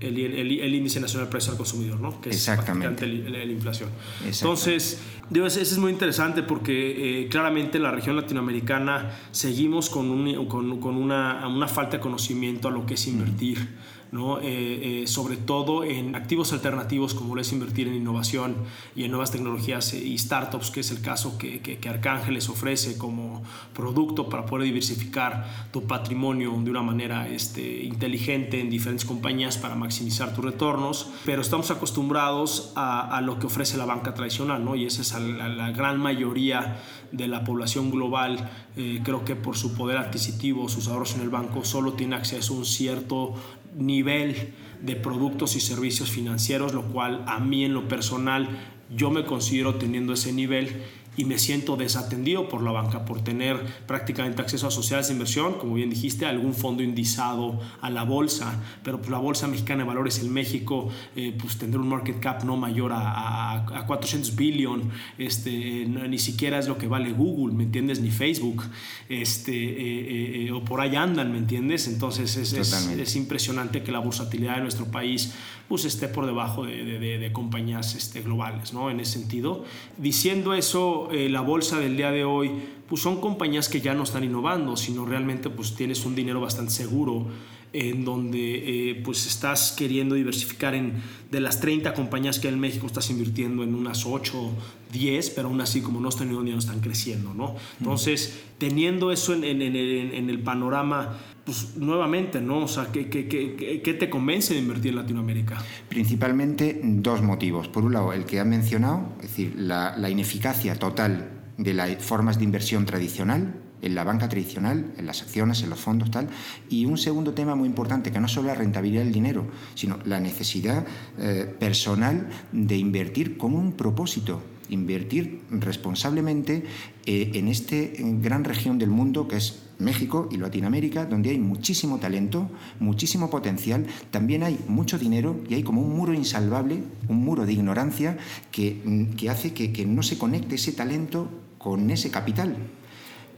El, 0.00 0.18
el, 0.18 0.74
índice 0.74 0.98
nacional 0.98 1.28
de 1.28 1.30
precios 1.30 1.52
al 1.52 1.56
consumidor, 1.56 2.00
¿no? 2.00 2.20
Que 2.20 2.30
Exactamente. 2.30 3.04
Es 3.04 3.30
la, 3.30 3.44
inflación. 3.44 3.88
Entonces, 4.24 5.00
digo, 5.30 5.46
eso 5.46 5.60
es 5.60 5.78
muy 5.78 5.92
interesante 5.92 6.42
porque 6.42 7.20
eh, 7.22 7.28
claramente 7.28 7.76
en 7.76 7.84
la 7.84 7.92
región 7.92 8.16
latinoamericana 8.16 9.12
seguimos 9.30 9.88
con, 9.88 10.10
un, 10.10 10.46
con, 10.46 10.80
con 10.80 10.96
una, 10.96 11.46
una, 11.46 11.68
falta 11.68 11.98
de 11.98 12.00
conocimiento 12.00 12.66
a 12.66 12.72
lo 12.72 12.84
que 12.84 12.94
es 12.94 13.06
invertir. 13.06 13.68
¿No? 14.12 14.40
Eh, 14.40 15.02
eh, 15.02 15.06
sobre 15.06 15.38
todo 15.38 15.84
en 15.84 16.14
activos 16.14 16.52
alternativos 16.52 17.14
como 17.14 17.36
es 17.38 17.50
invertir 17.52 17.88
en 17.88 17.94
innovación 17.94 18.56
y 18.94 19.04
en 19.04 19.10
nuevas 19.10 19.32
tecnologías 19.32 19.94
y 19.94 20.16
startups, 20.18 20.70
que 20.70 20.80
es 20.80 20.90
el 20.90 21.00
caso 21.00 21.38
que, 21.38 21.60
que, 21.60 21.88
Arcángeles 21.88 22.48
ofrece 22.48 22.98
como 22.98 23.42
producto 23.72 24.28
para 24.28 24.44
poder 24.44 24.66
diversificar 24.66 25.68
tu 25.72 25.86
patrimonio 25.86 26.52
de 26.62 26.70
una 26.70 26.82
manera 26.82 27.26
este, 27.26 27.82
inteligente 27.82 28.60
en 28.60 28.68
diferentes 28.68 29.06
compañías 29.06 29.56
para 29.56 29.74
maximizar 29.74 30.34
tus 30.34 30.44
retornos, 30.44 31.08
pero 31.24 31.40
estamos 31.40 31.70
acostumbrados 31.70 32.72
a, 32.76 33.16
a 33.16 33.20
lo 33.22 33.38
que 33.38 33.46
ofrece 33.46 33.78
la 33.78 33.86
banca 33.86 34.12
tradicional, 34.12 34.62
¿no? 34.62 34.76
y 34.76 34.84
esa 34.84 35.00
es 35.02 35.12
la, 35.12 35.48
la 35.48 35.70
gran 35.72 35.98
mayoría 35.98 36.76
de 37.12 37.28
la 37.28 37.44
población 37.44 37.90
global, 37.90 38.50
eh, 38.76 39.00
creo 39.04 39.24
que 39.24 39.36
por 39.36 39.56
su 39.56 39.74
poder 39.74 39.98
adquisitivo, 39.98 40.68
sus 40.68 40.88
ahorros 40.88 41.14
en 41.14 41.20
el 41.20 41.28
banco, 41.28 41.64
solo 41.64 41.92
tiene 41.92 42.16
acceso 42.16 42.54
a 42.54 42.56
un 42.58 42.64
cierto 42.64 43.34
nivel 43.76 44.52
de 44.80 44.96
productos 44.96 45.56
y 45.56 45.60
servicios 45.60 46.10
financieros, 46.10 46.74
lo 46.74 46.82
cual 46.82 47.24
a 47.26 47.38
mí 47.38 47.64
en 47.64 47.74
lo 47.74 47.88
personal 47.88 48.48
yo 48.94 49.10
me 49.10 49.24
considero 49.24 49.76
teniendo 49.76 50.12
ese 50.12 50.32
nivel 50.32 50.82
y 51.16 51.26
me 51.26 51.38
siento 51.38 51.76
desatendido 51.76 52.48
por 52.48 52.62
la 52.62 52.72
banca 52.72 53.04
por 53.04 53.22
tener 53.22 53.60
prácticamente 53.86 54.40
acceso 54.40 54.66
a 54.66 54.70
sociedades 54.70 55.08
de 55.08 55.14
inversión, 55.14 55.54
como 55.54 55.74
bien 55.74 55.90
dijiste, 55.90 56.24
a 56.24 56.30
algún 56.30 56.54
fondo 56.54 56.82
indizado 56.82 57.60
a 57.80 57.90
la 57.90 58.04
bolsa, 58.04 58.62
pero 58.82 58.98
pues 58.98 59.10
la 59.10 59.18
bolsa 59.18 59.46
mexicana 59.46 59.82
de 59.82 59.88
valores 59.88 60.20
en 60.20 60.32
México 60.32 60.88
eh, 61.14 61.36
pues 61.38 61.58
tendrá 61.58 61.80
un 61.80 61.88
market 61.88 62.18
cap 62.18 62.44
no 62.44 62.56
mayor 62.56 62.92
a, 62.92 63.56
a, 63.56 63.86
400 63.86 64.34
billion, 64.36 64.90
este, 65.18 65.84
ni 65.86 66.18
siquiera 66.18 66.58
es 66.58 66.66
lo 66.66 66.78
que 66.78 66.86
vale 66.86 67.12
Google, 67.12 67.54
¿me 67.54 67.64
entiendes? 67.64 68.00
Ni 68.00 68.10
Facebook, 68.10 68.62
este, 69.08 69.52
eh, 69.52 70.46
eh, 70.46 70.52
o 70.52 70.64
por 70.64 70.80
ahí 70.80 70.96
andan, 70.96 71.30
¿me 71.30 71.38
entiendes? 71.38 71.88
Entonces 71.88 72.36
es, 72.36 72.52
es, 72.52 73.16
impresionante 73.16 73.82
que 73.82 73.92
la 73.92 74.00
versatilidad 74.00 74.56
de 74.56 74.62
nuestro 74.62 74.86
país 74.86 75.34
pues 75.68 75.84
esté 75.84 76.08
por 76.08 76.26
debajo 76.26 76.64
de, 76.64 76.84
de, 76.84 77.18
de 77.18 77.32
compañías 77.32 77.94
este, 77.94 78.22
globales, 78.22 78.72
¿no? 78.72 78.90
En 78.90 79.00
ese 79.00 79.18
sentido. 79.18 79.64
Diciendo 79.96 80.54
eso, 80.54 81.01
eh, 81.10 81.28
la 81.28 81.40
bolsa 81.40 81.80
del 81.80 81.96
día 81.96 82.10
de 82.10 82.24
hoy, 82.24 82.50
pues 82.88 83.02
son 83.02 83.20
compañías 83.20 83.68
que 83.68 83.80
ya 83.80 83.94
no 83.94 84.02
están 84.02 84.24
innovando, 84.24 84.76
sino 84.76 85.04
realmente 85.06 85.50
pues 85.50 85.74
tienes 85.74 86.04
un 86.04 86.14
dinero 86.14 86.40
bastante 86.40 86.72
seguro 86.72 87.26
en 87.72 88.04
donde 88.04 88.90
eh, 88.90 89.02
pues 89.02 89.26
estás 89.26 89.72
queriendo 89.72 90.14
diversificar 90.14 90.74
en 90.74 91.02
de 91.30 91.40
las 91.40 91.60
30 91.60 91.94
compañías 91.94 92.38
que 92.38 92.48
hay 92.48 92.54
en 92.54 92.60
México 92.60 92.86
estás 92.86 93.08
invirtiendo 93.08 93.62
en 93.62 93.74
unas 93.74 94.04
8, 94.04 94.50
10, 94.92 95.30
pero 95.30 95.48
aún 95.48 95.60
así 95.62 95.80
como 95.80 95.98
no 96.00 96.10
están 96.10 96.28
innovando 96.28 96.52
no 96.52 96.58
están 96.58 96.80
creciendo, 96.80 97.32
¿no? 97.32 97.56
Entonces, 97.78 98.42
teniendo 98.58 99.10
eso 99.10 99.32
en, 99.32 99.44
en, 99.44 99.62
en, 99.62 99.76
en, 99.76 100.28
el 100.28 100.38
panorama, 100.40 101.18
pues 101.44 101.76
nuevamente, 101.76 102.40
¿no? 102.40 102.64
O 102.64 102.68
sea, 102.68 102.88
¿qué, 102.92 103.08
qué, 103.08 103.26
qué, 103.26 103.82
¿qué 103.82 103.94
te 103.94 104.08
convence 104.08 104.54
de 104.54 104.60
invertir 104.60 104.90
en 104.90 104.96
Latinoamérica? 104.96 105.62
Principalmente 105.88 106.80
dos 106.82 107.22
motivos. 107.22 107.68
Por 107.68 107.84
un 107.84 107.94
lado, 107.94 108.12
el 108.12 108.24
que 108.24 108.40
ha 108.40 108.44
mencionado, 108.44 109.14
es 109.16 109.28
decir, 109.28 109.54
la, 109.56 109.96
la 109.96 110.10
ineficacia 110.10 110.76
total 110.76 111.30
de 111.58 111.74
las 111.74 111.96
formas 112.02 112.38
de 112.38 112.44
inversión 112.44 112.86
tradicional, 112.86 113.54
en 113.82 113.94
la 113.96 114.04
banca 114.04 114.28
tradicional, 114.28 114.94
en 114.96 115.06
las 115.06 115.22
acciones, 115.22 115.62
en 115.62 115.70
los 115.70 115.80
fondos, 115.80 116.10
tal. 116.10 116.28
Y 116.70 116.86
un 116.86 116.96
segundo 116.96 117.34
tema 117.34 117.54
muy 117.54 117.68
importante, 117.68 118.12
que 118.12 118.20
no 118.20 118.28
solo 118.28 118.48
la 118.48 118.54
rentabilidad 118.54 119.02
del 119.02 119.12
dinero, 119.12 119.46
sino 119.74 119.98
la 120.04 120.20
necesidad 120.20 120.86
eh, 121.18 121.52
personal 121.58 122.28
de 122.52 122.76
invertir 122.76 123.36
con 123.36 123.54
un 123.54 123.72
propósito, 123.72 124.40
invertir 124.70 125.42
responsablemente 125.50 126.64
eh, 127.04 127.32
en 127.34 127.48
esta 127.48 127.76
gran 127.98 128.44
región 128.44 128.78
del 128.78 128.90
mundo 128.90 129.26
que 129.26 129.36
es 129.36 129.64
México 129.82 130.28
y 130.30 130.36
Latinoamérica, 130.36 131.06
donde 131.06 131.30
hay 131.30 131.38
muchísimo 131.38 131.98
talento, 131.98 132.50
muchísimo 132.80 133.30
potencial, 133.30 133.86
también 134.10 134.42
hay 134.42 134.58
mucho 134.68 134.98
dinero 134.98 135.36
y 135.48 135.54
hay 135.54 135.62
como 135.62 135.82
un 135.82 135.96
muro 135.96 136.14
insalvable, 136.14 136.82
un 137.08 137.16
muro 137.16 137.46
de 137.46 137.52
ignorancia 137.52 138.16
que, 138.50 139.08
que 139.16 139.30
hace 139.30 139.52
que, 139.52 139.72
que 139.72 139.86
no 139.86 140.02
se 140.02 140.18
conecte 140.18 140.54
ese 140.54 140.72
talento 140.72 141.28
con 141.58 141.90
ese 141.90 142.10
capital. 142.10 142.56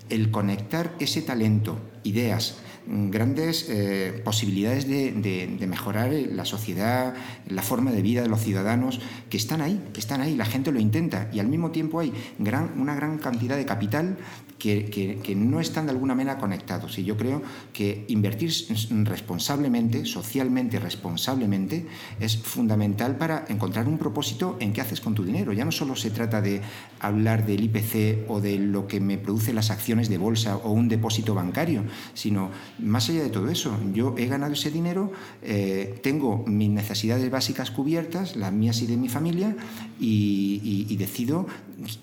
El 0.08 0.30
conectar 0.30 0.94
ese 0.98 1.22
talento, 1.22 1.78
ideas, 2.02 2.58
grandes 2.86 3.66
eh, 3.68 4.20
posibilidades 4.24 4.86
de, 4.86 5.66
mejorar 5.66 6.12
la 6.12 6.44
sociedad, 6.44 7.14
la 7.48 7.62
forma 7.62 7.90
de 7.90 8.02
vida 8.02 8.22
de 8.22 8.28
los 8.28 8.40
ciudadanos, 8.40 9.00
que 9.30 9.36
están 9.36 9.60
ahí, 9.60 9.82
que 9.92 10.00
están 10.00 10.20
ahí, 10.20 10.36
la 10.36 10.44
gente 10.44 10.72
lo 10.72 10.80
intenta 10.80 11.28
y 11.32 11.40
al 11.40 11.48
mismo 11.48 11.70
tiempo 11.70 12.00
hay 12.00 12.12
gran, 12.38 12.72
una 12.78 12.94
gran 12.94 13.18
cantidad 13.18 13.56
de 13.56 13.64
capital 13.64 14.18
que, 14.58 14.86
que, 14.86 15.16
que, 15.16 15.34
no 15.34 15.60
están 15.60 15.86
de 15.86 15.92
alguna 15.92 16.14
manera 16.14 16.38
conectados. 16.38 16.98
Y 16.98 17.04
yo 17.04 17.16
creo 17.16 17.42
que 17.72 18.04
invertir 18.08 18.50
responsablemente, 19.04 20.06
socialmente 20.06 20.78
responsablemente, 20.78 21.86
es 22.20 22.38
fundamental 22.38 23.16
para 23.16 23.44
encontrar 23.48 23.88
un 23.88 23.98
propósito 23.98 24.56
en 24.60 24.72
qué 24.72 24.80
haces 24.80 25.00
con 25.00 25.14
tu 25.14 25.24
dinero. 25.24 25.52
Ya 25.52 25.64
no 25.64 25.72
solo 25.72 25.96
se 25.96 26.10
trata 26.10 26.40
de 26.40 26.62
hablar 27.00 27.46
del 27.46 27.64
IPC 27.64 28.28
o 28.28 28.40
de 28.40 28.58
lo 28.58 28.86
que 28.86 29.00
me 29.00 29.18
produce 29.18 29.52
las 29.52 29.70
acciones 29.70 30.08
de 30.08 30.18
bolsa 30.18 30.56
o 30.56 30.70
un 30.70 30.88
depósito 30.88 31.34
bancario, 31.34 31.84
sino 32.14 32.50
más 32.78 33.08
allá 33.08 33.22
de 33.22 33.30
todo 33.30 33.48
eso. 33.48 33.76
Yo 33.92 34.14
he 34.18 34.26
ganado 34.26 34.52
ese 34.52 34.70
dinero, 34.70 35.12
eh, 35.42 35.98
tengo 36.02 36.44
mis 36.46 36.70
necesidades 36.70 37.30
básicas 37.30 37.70
cubiertas, 37.70 38.36
las 38.36 38.52
mías 38.52 38.82
y 38.82 38.86
de 38.86 38.96
mi 38.96 39.08
familia, 39.08 39.56
y, 40.00 40.94
decido 40.94 41.46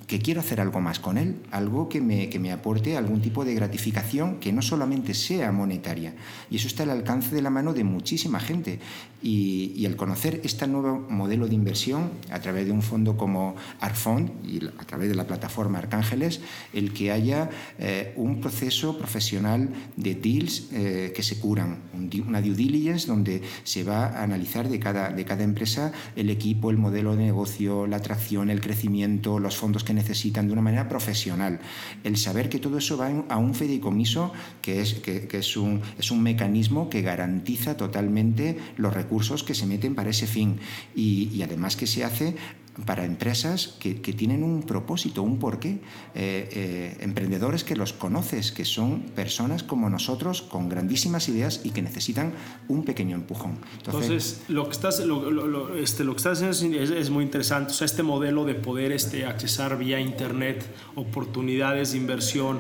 que 0.06 0.20
quiero 0.20 0.42
hacer 0.42 0.60
algo 0.60 0.82
más 0.82 1.00
con 1.00 1.18
él, 1.18 1.38
algo 1.50 1.88
que 1.88 2.02
me, 2.02 2.30
que 2.30 2.40
me 2.40 2.52
aporte 2.52 2.98
algún 2.98 3.22
tipo 3.22 3.46
de 3.46 3.56
gratificación 3.56 4.40
que 4.40 4.52
no 4.52 4.62
solamente 4.62 5.14
sea 5.14 5.52
monetaria. 5.52 6.14
Y 6.50 6.58
eso 6.58 6.68
está 6.68 6.84
al 6.84 6.90
alcance 6.90 7.34
de 7.34 7.42
la 7.42 7.50
mano 7.50 7.74
de 7.74 7.86
muchísima 7.86 8.40
gente. 8.42 8.80
Y, 9.24 9.72
y 9.76 9.86
al 9.86 9.96
conocer 9.96 10.42
este 10.44 10.68
nuevo 10.68 11.08
modelo 11.10 11.48
de 11.48 11.56
inversión 11.56 12.12
a 12.32 12.40
través 12.40 12.66
de 12.66 12.72
un 12.72 12.82
fondo 12.82 13.16
como 13.16 13.56
Arfond 13.80 14.30
y 14.46 14.66
a 14.66 14.86
través 14.86 15.10
de 15.10 15.16
la 15.16 15.26
plataforma 15.26 15.80
Arcángeles, 15.80 16.42
el 16.74 16.94
que 16.94 17.12
haya 17.12 17.50
eh, 17.80 18.14
un 18.16 18.42
proceso 18.42 18.98
profesional 18.98 19.70
de 19.96 20.16
deals 20.16 20.61
eh, 20.72 21.12
que 21.16 21.24
se 21.24 21.40
curan, 21.40 21.80
una 22.28 22.42
due 22.42 22.56
diligence 22.56 23.08
donde 23.08 23.42
se 23.64 23.84
va 23.84 24.08
a 24.08 24.24
analizar 24.24 24.70
de 24.70 24.80
cada, 24.80 25.10
de 25.10 25.26
cada 25.26 25.44
empresa 25.44 25.92
el 26.16 26.30
equipo, 26.30 26.72
el 26.72 26.78
modelo 26.78 27.16
de 27.16 27.26
negocio, 27.26 27.88
la 27.88 27.98
atracción, 27.98 28.50
el 28.50 28.62
crecimiento, 28.62 29.40
los 29.40 29.58
fondos 29.58 29.84
que 29.84 29.94
necesitan 29.94 30.48
de 30.48 30.54
una 30.54 30.62
manera 30.62 30.90
profesional. 30.90 31.60
El 32.04 32.18
saber 32.18 32.50
que 32.50 32.60
todo 32.60 32.78
eso 32.78 32.98
va 32.98 33.12
a 33.30 33.38
un 33.38 33.54
fideicomiso 33.54 34.32
que 34.62 34.82
es, 34.82 34.96
que, 34.96 35.28
es, 35.32 35.58
un, 35.58 35.82
es 35.98 36.12
un 36.12 36.22
mecanismo 36.24 36.90
que 36.90 37.02
garantiza 37.02 37.78
totalmente 37.78 38.58
los 38.78 38.94
recursos 38.94 39.44
que 39.44 39.56
se 39.56 39.66
meten 39.66 39.96
para 39.96 40.10
ese 40.10 40.28
fin 40.28 40.60
y 40.96 41.42
además 41.42 41.76
que 41.76 41.88
se 41.88 42.04
hace 42.04 42.36
para 42.86 43.06
empresas 43.06 43.76
que, 43.80 44.02
que, 44.02 44.14
tienen 44.14 44.44
un 44.44 44.64
propósito, 44.64 45.24
un 45.24 45.40
porqué, 45.40 45.82
eh, 46.16 46.50
eh, 46.52 46.98
emprendedores 47.02 47.64
que 47.64 47.76
los 47.76 47.92
conoces, 47.92 48.52
que 48.52 48.64
son 48.64 49.02
personas 49.14 49.64
como 49.64 49.90
nosotros 49.90 50.42
con 50.42 50.70
grandísimas 50.70 51.28
ideas 51.28 51.62
y 51.66 51.72
que 51.72 51.82
necesitan 51.82 52.34
un 52.70 52.84
pequeño 52.84 53.16
empujón. 53.16 53.58
Entonces, 53.78 54.04
Entonces 54.04 54.44
lo 54.48 54.66
que 54.66 54.72
estás, 54.72 55.00
lo, 55.02 55.30
lo, 55.30 55.76
este, 55.76 56.04
lo 56.04 56.14
que 56.14 56.18
estás 56.18 56.42
haciendo 56.42 56.80
es, 56.80 56.92
es, 56.92 57.10
muy 57.10 57.26
interesante, 57.26 57.72
o 57.72 57.74
sea, 57.74 57.86
este 57.86 58.04
modelo 58.04 58.46
de 58.46 58.56
poder 58.56 58.94
este, 58.94 59.26
accesar 59.26 59.78
vía 59.78 60.00
Internet 60.00 60.66
oportunidades 60.96 61.92
de 61.92 61.98
inversión 61.98 62.60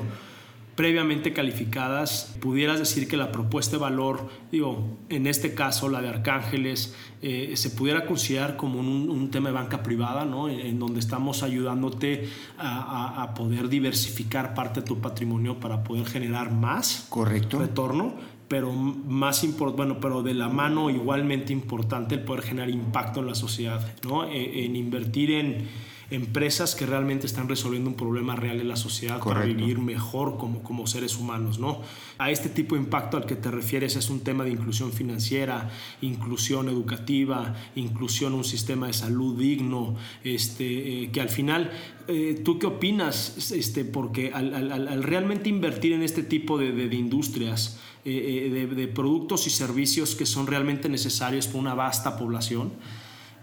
previamente 0.75 1.33
calificadas, 1.33 2.35
pudieras 2.39 2.79
decir 2.79 3.07
que 3.07 3.17
la 3.17 3.31
propuesta 3.31 3.77
de 3.77 3.81
valor, 3.81 4.29
digo, 4.51 4.97
en 5.09 5.27
este 5.27 5.53
caso 5.53 5.89
la 5.89 6.01
de 6.01 6.09
Arcángeles, 6.09 6.95
eh, 7.21 7.51
se 7.55 7.71
pudiera 7.71 8.05
considerar 8.05 8.55
como 8.57 8.79
un, 8.79 9.09
un, 9.09 9.29
tema 9.29 9.49
de 9.49 9.55
banca 9.55 9.83
privada, 9.83 10.25
¿no? 10.25 10.49
En, 10.49 10.59
en 10.61 10.79
donde 10.79 10.99
estamos 10.99 11.43
ayudándote 11.43 12.29
a, 12.57 13.17
a, 13.17 13.23
a, 13.23 13.33
poder 13.33 13.69
diversificar 13.69 14.53
parte 14.53 14.81
de 14.81 14.87
tu 14.87 14.99
patrimonio 14.99 15.59
para 15.59 15.83
poder 15.83 16.05
generar 16.05 16.51
más 16.51 17.05
Correcto. 17.09 17.59
retorno, 17.59 18.15
pero 18.47 18.71
más 18.71 19.45
bueno, 19.75 19.99
pero 19.99 20.23
de 20.23 20.33
la 20.33 20.49
mano 20.49 20.89
igualmente 20.89 21.53
importante 21.53 22.15
el 22.15 22.21
poder 22.21 22.43
generar 22.43 22.69
impacto 22.69 23.19
en 23.19 23.27
la 23.27 23.35
sociedad, 23.35 23.85
¿no? 24.03 24.25
En, 24.25 24.33
en 24.33 24.75
invertir 24.75 25.31
en 25.31 25.67
empresas 26.11 26.75
que 26.75 26.85
realmente 26.85 27.25
están 27.25 27.47
resolviendo 27.47 27.89
un 27.89 27.95
problema 27.95 28.35
real 28.35 28.59
en 28.59 28.67
la 28.67 28.75
sociedad 28.75 29.19
Correcto. 29.19 29.41
para 29.41 29.45
vivir 29.45 29.79
mejor 29.79 30.37
como, 30.37 30.61
como 30.61 30.85
seres 30.85 31.17
humanos. 31.17 31.57
¿no? 31.57 31.81
A 32.17 32.29
este 32.31 32.49
tipo 32.49 32.75
de 32.75 32.81
impacto 32.81 33.17
al 33.17 33.25
que 33.25 33.35
te 33.35 33.49
refieres 33.49 33.95
es 33.95 34.09
un 34.09 34.19
tema 34.19 34.43
de 34.43 34.51
inclusión 34.51 34.91
financiera, 34.91 35.71
inclusión 36.01 36.67
educativa, 36.67 37.55
inclusión 37.75 38.33
un 38.33 38.43
sistema 38.43 38.87
de 38.87 38.93
salud 38.93 39.39
digno, 39.39 39.95
este, 40.23 41.03
eh, 41.03 41.11
que 41.11 41.21
al 41.21 41.29
final, 41.29 41.71
eh, 42.07 42.41
¿tú 42.43 42.59
qué 42.59 42.67
opinas? 42.67 43.51
Este, 43.51 43.85
porque 43.85 44.31
al, 44.33 44.53
al, 44.53 44.87
al, 44.87 45.03
realmente 45.03 45.49
invertir 45.49 45.93
en 45.93 46.03
este 46.03 46.23
tipo 46.23 46.57
de, 46.57 46.73
de, 46.73 46.89
de 46.89 46.95
industrias, 46.95 47.79
eh, 48.03 48.49
de, 48.51 48.67
de 48.67 48.87
productos 48.87 49.47
y 49.47 49.49
servicios 49.49 50.15
que 50.15 50.25
son 50.25 50.47
realmente 50.47 50.89
necesarios 50.89 51.47
para 51.47 51.59
una 51.59 51.73
vasta 51.73 52.17
población, 52.17 52.71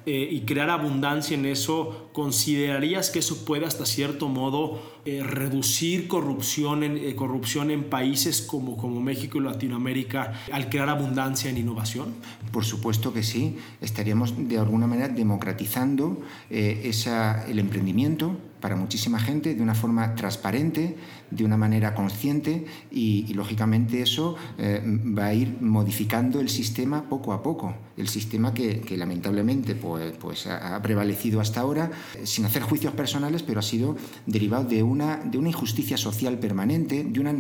eh, 0.07 0.29
y 0.31 0.41
crear 0.43 0.71
abundancia 0.71 1.37
en 1.37 1.45
eso, 1.45 2.09
¿considerarías 2.13 3.11
que 3.11 3.19
eso 3.19 3.45
puede 3.45 3.67
hasta 3.67 3.85
cierto 3.85 4.29
modo 4.29 4.81
eh, 5.05 5.23
reducir 5.23 6.09
corrupción 6.09 6.83
en, 6.83 6.97
eh, 6.97 7.15
corrupción 7.15 7.71
en 7.71 7.85
países 7.85 8.41
como, 8.41 8.77
como 8.77 9.01
México 9.01 9.39
y 9.39 9.43
Latinoamérica 9.43 10.33
al 10.51 10.71
crear 10.71 10.89
abundancia 10.89 11.51
en 11.51 11.59
innovación? 11.59 12.15
Por 12.53 12.65
supuesto 12.65 13.13
que 13.13 13.23
sí. 13.23 13.59
Estaríamos 13.81 14.49
de 14.49 14.59
alguna 14.59 14.87
manera 14.87 15.09
democratizando 15.09 16.23
esa, 16.49 17.47
el 17.47 17.59
emprendimiento 17.59 18.37
para 18.61 18.77
muchísima 18.77 19.19
gente 19.19 19.55
de 19.55 19.63
una 19.63 19.75
forma 19.75 20.15
transparente, 20.15 20.97
de 21.31 21.45
una 21.45 21.57
manera 21.57 21.95
consciente 21.95 22.67
y, 22.91 23.33
lógicamente 23.35 24.03
eso 24.03 24.37
eh, 24.59 24.83
va 25.17 25.27
a 25.27 25.35
ir 25.35 25.59
modificando 25.61 26.41
el 26.41 26.49
sistema 26.49 27.09
poco 27.09 27.33
a 27.33 27.43
poco, 27.43 27.75
el 27.97 28.09
sistema 28.09 28.53
que, 28.53 28.83
lamentablemente 28.97 29.75
pues, 29.75 30.13
pues, 30.19 30.47
ha 30.47 30.81
prevalecido 30.83 31.41
hasta 31.41 31.61
ahora 31.61 31.91
sin 32.25 32.45
hacer 32.45 32.63
juicios 32.63 32.95
personales, 32.95 33.43
pero 33.43 33.61
ha 33.61 33.63
sido 33.63 33.97
derivado 34.27 34.65
de 34.65 34.83
una, 34.83 35.19
de 35.19 35.39
una 35.39 35.49
injusticia 35.49 35.97
social 35.97 36.39
permanente, 36.39 37.05
de 37.05 37.21
unas 37.21 37.35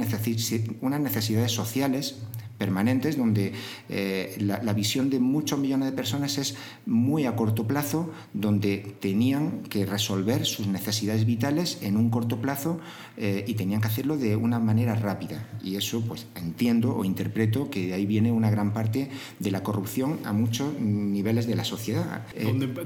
necesidades 1.00 1.52
sociales 1.52 2.16
permanentes, 2.58 3.16
donde 3.16 3.52
eh, 3.88 4.36
la, 4.40 4.72
visión 4.72 5.10
de 5.10 5.20
muchos 5.20 5.58
millones 5.58 5.90
de 5.90 5.96
personas 5.96 6.38
es 6.38 6.56
muy 6.86 7.24
a 7.24 7.36
corto 7.36 7.66
plazo, 7.66 8.10
donde 8.34 8.96
tenían 9.00 9.62
que 9.62 9.86
resolver 9.86 10.44
sus 10.44 10.66
necesidades 10.66 11.24
vitales 11.24 11.78
en 11.82 11.96
un 11.96 12.10
corto 12.10 12.40
plazo 12.40 12.80
eh, 13.16 13.44
y 13.46 13.54
tenían 13.54 13.80
que 13.80 13.86
hacerlo 13.86 14.16
de 14.16 14.36
una 14.36 14.58
manera 14.58 14.94
rápida. 14.94 15.48
Y 15.62 15.76
eso, 15.76 16.02
pues, 16.02 16.26
entiendo 16.34 16.96
o 16.96 17.04
interpreto 17.04 17.70
que 17.70 17.86
de 17.86 17.94
ahí 17.94 18.06
viene 18.06 18.32
una 18.32 18.50
gran 18.50 18.72
parte 18.72 19.08
de 19.38 19.50
la 19.50 19.62
corrupción 19.62 20.18
a 20.24 20.32
muchos 20.32 20.78
niveles 20.78 21.46
de 21.46 21.54
la 21.54 21.64
sociedad. 21.64 22.26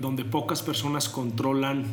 Donde 0.00 0.24
pocas 0.24 0.62
personas 0.62 1.08
controlan 1.08 1.84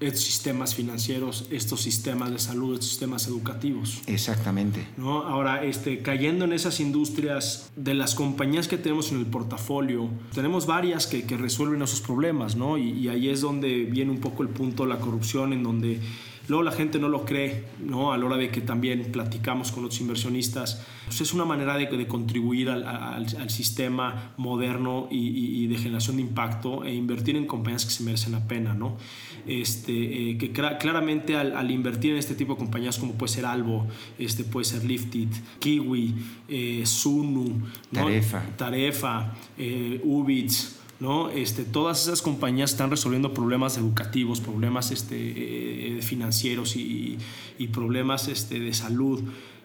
estos 0.00 0.22
sistemas 0.22 0.74
financieros, 0.74 1.46
estos 1.50 1.80
sistemas 1.80 2.30
de 2.30 2.38
salud, 2.38 2.74
estos 2.74 2.90
sistemas 2.90 3.26
educativos. 3.26 4.02
Exactamente. 4.06 4.86
¿No? 4.96 5.22
Ahora, 5.22 5.64
este, 5.64 6.00
cayendo 6.02 6.44
en 6.44 6.52
esas 6.52 6.80
industrias 6.80 7.70
de 7.76 7.94
las 7.94 8.14
compañías 8.14 8.68
que 8.68 8.78
tenemos 8.78 9.12
en 9.12 9.18
el 9.18 9.26
portafolio, 9.26 10.08
tenemos 10.34 10.66
varias 10.66 11.06
que, 11.06 11.24
que 11.24 11.36
resuelven 11.36 11.82
esos 11.82 12.00
problemas, 12.00 12.56
¿no? 12.56 12.78
Y, 12.78 12.90
y, 12.90 13.08
ahí 13.08 13.28
es 13.28 13.40
donde 13.40 13.84
viene 13.84 14.10
un 14.10 14.20
poco 14.20 14.42
el 14.42 14.48
punto 14.48 14.84
de 14.84 14.90
la 14.90 14.98
corrupción, 14.98 15.52
en 15.52 15.62
donde 15.62 16.00
Luego 16.48 16.62
la 16.62 16.72
gente 16.72 16.98
no 16.98 17.10
lo 17.10 17.26
cree, 17.26 17.64
¿no? 17.78 18.10
A 18.10 18.16
la 18.16 18.24
hora 18.24 18.36
de 18.38 18.48
que 18.48 18.62
también 18.62 19.12
platicamos 19.12 19.70
con 19.70 19.84
otros 19.84 20.00
inversionistas. 20.00 20.82
Pues 21.04 21.20
es 21.20 21.34
una 21.34 21.44
manera 21.44 21.76
de, 21.76 21.86
de 21.86 22.06
contribuir 22.06 22.70
al, 22.70 22.86
al, 22.86 23.26
al, 23.38 23.50
sistema 23.50 24.32
moderno 24.38 25.08
y, 25.10 25.28
y, 25.28 25.64
y, 25.64 25.66
de 25.66 25.76
generación 25.76 26.16
de 26.16 26.22
impacto 26.22 26.84
e 26.84 26.94
invertir 26.94 27.36
en 27.36 27.46
compañías 27.46 27.84
que 27.84 27.90
se 27.90 28.02
merecen 28.02 28.32
la 28.32 28.48
pena, 28.48 28.72
¿no? 28.72 28.96
Este, 29.48 29.92
eh, 30.30 30.36
que 30.36 30.52
claramente 30.52 31.34
al, 31.34 31.56
al, 31.56 31.70
invertir 31.70 32.12
en 32.12 32.18
este 32.18 32.34
tipo 32.34 32.52
de 32.52 32.58
compañías 32.58 32.98
como 32.98 33.14
puede 33.14 33.32
ser 33.32 33.46
Albo, 33.46 33.86
este, 34.18 34.44
puede 34.44 34.66
ser 34.66 34.84
Lifted, 34.84 35.28
Kiwi, 35.58 36.14
eh, 36.48 36.82
Sunu, 36.84 37.44
¿no? 37.90 38.04
Tarefa, 38.04 38.42
Tarefa 38.58 39.34
eh, 39.56 40.02
Ubits, 40.04 40.76
¿no? 41.00 41.30
Este, 41.30 41.64
todas 41.64 42.02
esas 42.02 42.20
compañías 42.20 42.72
están 42.72 42.90
resolviendo 42.90 43.32
problemas 43.32 43.78
educativos, 43.78 44.40
problemas 44.42 44.90
este, 44.90 45.98
financieros 46.02 46.76
y, 46.76 47.16
y, 47.58 47.68
problemas 47.68 48.28
este, 48.28 48.60
de 48.60 48.74
salud. 48.74 49.22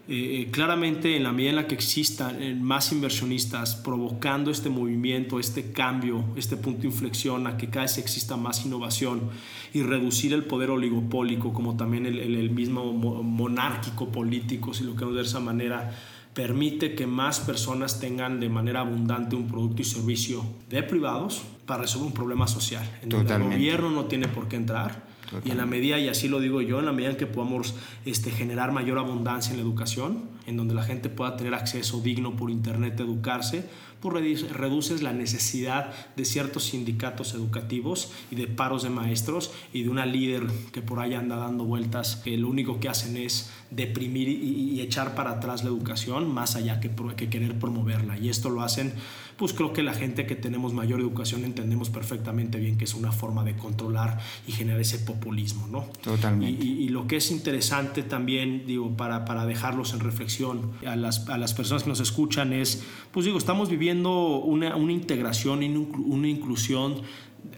Eh, 0.07 0.49
claramente, 0.51 1.15
en 1.15 1.23
la 1.23 1.31
medida 1.31 1.51
en 1.51 1.55
la 1.55 1.67
que 1.67 1.75
existan 1.75 2.61
más 2.61 2.91
inversionistas 2.91 3.75
provocando 3.77 4.51
este 4.51 4.69
movimiento, 4.69 5.39
este 5.39 5.71
cambio, 5.71 6.25
este 6.35 6.57
punto 6.57 6.81
de 6.81 6.87
inflexión 6.87 7.47
a 7.47 7.55
que 7.55 7.69
cada 7.69 7.83
vez 7.83 7.97
exista 7.97 8.35
más 8.35 8.65
innovación 8.65 9.29
y 9.73 9.81
reducir 9.81 10.33
el 10.33 10.43
poder 10.43 10.71
oligopólico, 10.71 11.53
como 11.53 11.77
también 11.77 12.05
el, 12.05 12.19
el, 12.19 12.35
el 12.35 12.49
mismo 12.49 12.91
monárquico 12.91 14.11
político, 14.11 14.73
si 14.73 14.83
lo 14.83 14.93
queremos 14.93 15.15
de 15.15 15.21
esa 15.21 15.39
manera, 15.39 15.95
permite 16.33 16.95
que 16.95 17.07
más 17.07 17.39
personas 17.39 17.99
tengan 17.99 18.39
de 18.39 18.49
manera 18.49 18.81
abundante 18.81 19.35
un 19.35 19.47
producto 19.47 19.81
y 19.81 19.85
servicio 19.85 20.43
de 20.69 20.83
privados 20.83 21.43
para 21.65 21.83
resolver 21.83 22.07
un 22.07 22.13
problema 22.13 22.47
social. 22.47 22.83
En 23.01 23.09
donde 23.09 23.33
el 23.33 23.43
gobierno 23.43 23.89
no 23.89 24.05
tiene 24.05 24.27
por 24.27 24.47
qué 24.47 24.55
entrar. 24.55 25.12
Y 25.43 25.51
en 25.51 25.57
la 25.57 25.65
medida, 25.65 25.99
y 25.99 26.07
así 26.07 26.27
lo 26.27 26.39
digo 26.39 26.61
yo, 26.61 26.79
en 26.79 26.85
la 26.85 26.91
medida 26.91 27.11
en 27.11 27.17
que 27.17 27.27
podamos 27.27 27.75
este, 28.05 28.31
generar 28.31 28.71
mayor 28.71 28.99
abundancia 28.99 29.51
en 29.51 29.57
la 29.57 29.63
educación, 29.63 30.23
en 30.45 30.57
donde 30.57 30.73
la 30.73 30.83
gente 30.83 31.09
pueda 31.09 31.37
tener 31.37 31.53
acceso 31.53 32.01
digno 32.01 32.35
por 32.35 32.49
Internet 32.49 32.99
educarse, 32.99 33.65
pues 34.03 34.51
reduces 34.51 35.01
la 35.01 35.13
necesidad 35.13 35.93
de 36.17 36.25
ciertos 36.25 36.65
sindicatos 36.65 37.33
educativos 37.33 38.11
y 38.31 38.35
de 38.35 38.47
paros 38.47 38.83
de 38.83 38.89
maestros 38.89 39.51
y 39.71 39.83
de 39.83 39.89
una 39.89 40.05
líder 40.05 40.45
que 40.73 40.81
por 40.81 40.99
ahí 40.99 41.13
anda 41.13 41.37
dando 41.37 41.63
vueltas, 41.63 42.17
que 42.17 42.35
lo 42.37 42.49
único 42.49 42.81
que 42.81 42.89
hacen 42.89 43.15
es 43.15 43.49
deprimir 43.71 44.27
y, 44.27 44.73
y 44.73 44.81
echar 44.81 45.15
para 45.15 45.31
atrás 45.31 45.63
la 45.63 45.69
educación 45.69 46.29
más 46.33 46.57
allá 46.57 46.81
que, 46.81 46.91
que 47.15 47.29
querer 47.29 47.57
promoverla. 47.57 48.17
Y 48.17 48.27
esto 48.27 48.49
lo 48.49 48.61
hacen, 48.61 48.93
pues 49.37 49.53
creo 49.53 49.73
que 49.73 49.83
la 49.83 49.93
gente 49.93 50.25
que 50.25 50.35
tenemos 50.35 50.73
mayor 50.73 50.99
educación 50.99 51.43
entendemos 51.43 51.89
perfectamente 51.89 52.59
bien 52.59 52.77
que 52.77 52.85
es 52.85 52.93
una 52.93 53.11
forma 53.11 53.43
de 53.43 53.55
controlar 53.55 54.19
y 54.47 54.51
generar 54.51 54.79
ese 54.79 54.99
populismo, 54.99 55.67
¿no? 55.67 55.87
Totalmente. 56.01 56.63
Y, 56.63 56.67
y, 56.67 56.83
y 56.83 56.89
lo 56.89 57.07
que 57.07 57.17
es 57.17 57.31
interesante 57.31 58.03
también, 58.03 58.65
digo, 58.65 58.95
para, 58.95 59.25
para 59.25 59.45
dejarlos 59.45 59.93
en 59.93 59.99
reflexión 59.99 60.71
a 60.85 60.95
las, 60.95 61.29
a 61.29 61.37
las 61.37 61.53
personas 61.53 61.83
que 61.83 61.89
nos 61.89 61.99
escuchan 61.99 62.53
es, 62.53 62.83
pues 63.11 63.25
digo, 63.25 63.37
estamos 63.37 63.69
viviendo 63.69 64.37
una, 64.37 64.75
una 64.75 64.91
integración 64.91 65.63
y 65.63 65.75
una 65.75 66.27
inclusión 66.27 67.01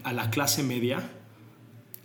a 0.02 0.12
la 0.12 0.30
clase 0.30 0.62
media 0.62 1.10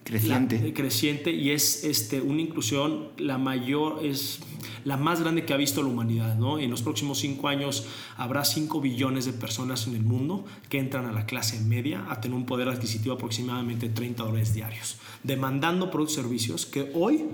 creciente 0.03 0.59
la, 0.59 0.73
creciente 0.73 1.31
y 1.31 1.51
es 1.51 1.83
este 1.83 2.21
una 2.21 2.41
inclusión 2.41 3.09
la 3.17 3.37
mayor 3.37 4.03
es 4.03 4.39
la 4.83 4.97
más 4.97 5.21
grande 5.21 5.45
que 5.45 5.53
ha 5.53 5.57
visto 5.57 5.81
la 5.81 5.89
humanidad 5.89 6.35
no 6.37 6.59
en 6.59 6.71
los 6.71 6.81
próximos 6.81 7.19
cinco 7.19 7.47
años 7.47 7.87
habrá 8.17 8.43
5 8.43 8.81
billones 8.81 9.25
de 9.25 9.33
personas 9.33 9.87
en 9.87 9.95
el 9.95 10.03
mundo 10.03 10.45
que 10.69 10.79
entran 10.79 11.05
a 11.05 11.11
la 11.11 11.25
clase 11.25 11.59
media 11.61 12.05
a 12.09 12.19
tener 12.19 12.35
un 12.35 12.45
poder 12.45 12.67
adquisitivo 12.67 13.15
aproximadamente 13.15 13.89
30 13.89 14.23
dólares 14.23 14.53
diarios 14.53 14.97
demandando 15.23 15.91
productos 15.91 16.17
y 16.17 16.21
servicios 16.21 16.65
que 16.65 16.91
hoy 16.95 17.25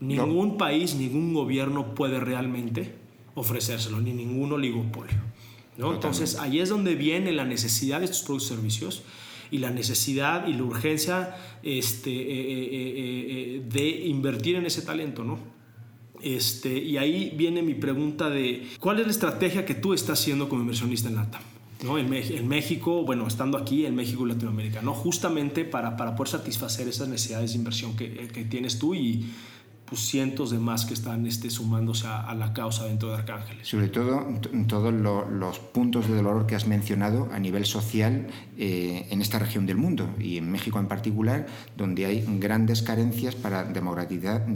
ningún 0.00 0.48
no. 0.48 0.58
país 0.58 0.94
ningún 0.94 1.32
gobierno 1.32 1.94
puede 1.94 2.18
realmente 2.18 2.94
ofrecérselo 3.34 4.00
ni 4.00 4.12
ningún 4.12 4.52
oligopolio 4.52 5.28
¿no? 5.76 5.94
Entonces 5.94 6.36
ahí 6.36 6.58
es 6.58 6.68
donde 6.68 6.96
viene 6.96 7.30
la 7.30 7.44
necesidad 7.44 8.00
de 8.00 8.06
estos 8.06 8.22
productos 8.22 8.50
y 8.50 8.54
servicios 8.54 9.02
y 9.50 9.58
la 9.58 9.70
necesidad 9.70 10.46
y 10.46 10.54
la 10.54 10.64
urgencia 10.64 11.36
este, 11.62 12.10
eh, 12.10 12.24
eh, 12.24 13.26
eh, 13.30 13.62
de 13.68 13.88
invertir 14.06 14.56
en 14.56 14.66
ese 14.66 14.82
talento, 14.82 15.24
¿no? 15.24 15.38
Este, 16.22 16.76
y 16.76 16.96
ahí 16.96 17.32
viene 17.36 17.62
mi 17.62 17.74
pregunta 17.74 18.28
de 18.28 18.68
cuál 18.80 18.98
es 18.98 19.06
la 19.06 19.12
estrategia 19.12 19.64
que 19.64 19.74
tú 19.74 19.94
estás 19.94 20.20
haciendo 20.20 20.48
como 20.48 20.62
inversionista 20.62 21.08
en 21.08 21.14
LATAM. 21.14 21.42
¿no? 21.84 21.96
En, 21.96 22.12
en, 22.12 22.48
México, 22.48 23.04
bueno, 23.04 23.28
estando 23.28 23.56
aquí 23.56 23.86
en 23.86 23.94
México 23.94 24.26
y 24.26 24.30
Latinoamérica, 24.30 24.82
¿no? 24.82 24.94
justamente 24.94 25.64
para, 25.64 25.96
para 25.96 26.16
poder 26.16 26.30
satisfacer 26.30 26.88
esas 26.88 27.06
necesidades 27.06 27.52
de 27.52 27.58
inversión 27.58 27.94
que, 27.94 28.26
que 28.28 28.44
tienes 28.44 28.80
tú 28.80 28.96
y, 28.96 29.26
pues, 29.88 30.02
cientos 30.02 30.50
de 30.50 30.58
más 30.58 30.84
que 30.84 30.94
están 30.94 31.26
este, 31.26 31.50
sumándose 31.50 32.06
a, 32.06 32.34
la 32.34 32.52
causa 32.52 32.84
dentro 32.84 33.08
de 33.08 33.16
Arcángeles. 33.16 33.66
Sobre 33.66 33.88
todo 33.88 34.26
todos 34.66 34.92
lo, 34.92 35.28
los 35.28 35.58
puntos 35.58 36.08
de 36.08 36.14
dolor 36.14 36.46
que 36.46 36.54
has 36.54 36.66
mencionado 36.66 37.28
a 37.32 37.38
nivel 37.38 37.64
social 37.64 38.28
eh, 38.56 39.06
en 39.10 39.22
esta 39.22 39.38
región 39.38 39.66
del 39.66 39.76
mundo 39.76 40.08
y 40.18 40.36
en 40.36 40.50
México 40.50 40.78
en 40.78 40.86
particular, 40.86 41.46
donde 41.76 42.06
hay 42.06 42.24
grandes 42.38 42.82
carencias 42.82 43.34
para 43.34 43.64
democratizar, 43.64 44.46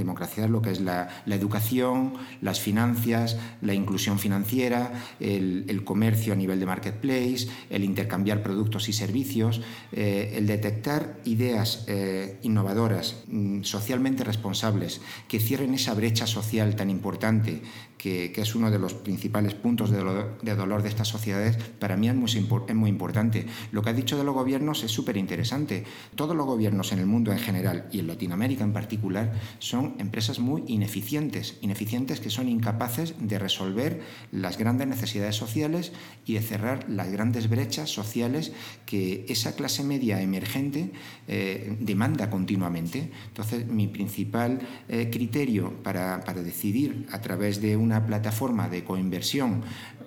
lo 0.51 0.62
que 0.62 0.71
es 0.71 0.81
la, 0.81 1.09
educación, 1.27 2.14
las 2.40 2.61
finanzas, 2.61 3.38
la 3.61 3.75
inclusión 3.75 4.18
financiera, 4.18 4.92
el, 5.21 5.64
el, 5.68 5.85
comercio 5.85 6.33
a 6.33 6.37
nivel 6.37 6.61
de 6.61 6.66
marketplace, 6.66 7.49
el 7.71 7.85
intercambiar 7.85 8.42
productos 8.42 8.88
y 8.88 8.92
servicios, 8.92 9.61
eh, 9.92 10.35
el 10.37 10.47
detectar 10.47 11.21
ideas 11.25 11.85
eh, 11.87 12.38
innovadoras, 12.42 13.23
mm, 13.29 13.62
socialmente 13.62 14.25
responsables, 14.25 15.01
que 15.29 15.41
cierren 15.41 15.75
esa 15.75 15.95
brecha 15.95 16.27
social 16.27 16.77
tan 16.77 16.91
importante 16.91 17.63
que, 18.03 18.33
que, 18.33 18.41
es 18.41 18.57
uno 18.57 18.71
de 18.71 18.81
los 18.81 18.95
principales 18.95 19.55
puntos 19.55 19.91
de 19.91 19.99
dolor, 19.99 20.38
de 20.43 20.57
dolor 20.57 20.83
de 20.83 20.88
estas 20.88 21.07
sociedades, 21.07 21.57
para 21.79 21.97
mí 21.97 22.09
es 22.09 22.15
muy, 22.17 22.29
es 22.31 22.75
muy, 22.75 22.91
importante. 22.91 23.47
Lo 23.71 23.83
que 23.83 23.91
ha 23.91 23.93
dicho 23.93 24.19
de 24.19 24.25
los 24.25 24.35
gobiernos 24.35 24.83
es 24.83 24.91
súper 24.91 25.17
interesante. 25.17 25.85
Todos 26.17 26.35
los 26.35 26.45
gobiernos 26.45 26.91
en 26.91 26.99
el 26.99 27.07
mundo 27.07 27.31
en 27.31 27.38
general 27.38 27.88
y 27.93 28.01
en 28.01 28.09
Latinoamérica 28.09 28.65
en 28.65 28.73
particular 28.73 29.33
son 29.61 29.95
empresas 29.99 30.41
muy 30.41 30.65
ineficientes, 30.67 31.59
ineficientes 31.61 32.19
que 32.19 32.31
son 32.31 32.49
incapaces 32.49 33.15
de 33.21 33.38
resolver 33.38 34.01
las 34.33 34.59
grandes 34.59 34.88
necesidades 34.88 35.37
sociales 35.37 35.93
y 36.27 36.35
de 36.35 36.41
cerrar 36.41 36.88
las 36.88 37.11
grandes 37.12 37.49
brechas 37.49 37.91
sociales 37.91 38.53
que 38.85 39.27
esa 39.29 39.55
clase 39.55 39.85
media 39.85 40.21
emergente 40.21 40.91
eh, 41.29 41.77
demanda 41.81 42.31
continuamente. 42.31 43.12
Entonces, 43.29 43.67
mi 43.69 43.87
principal 43.87 44.61
eh, 44.88 45.09
criterio 45.11 45.83
para, 45.85 46.25
para 46.25 46.43
decidir 46.43 47.07
a 47.12 47.21
través 47.21 47.61
de 47.61 47.77
una 47.77 47.92
una 47.93 48.07
plataforma 48.07 48.71
de 48.71 48.85
coinversión 48.85 49.63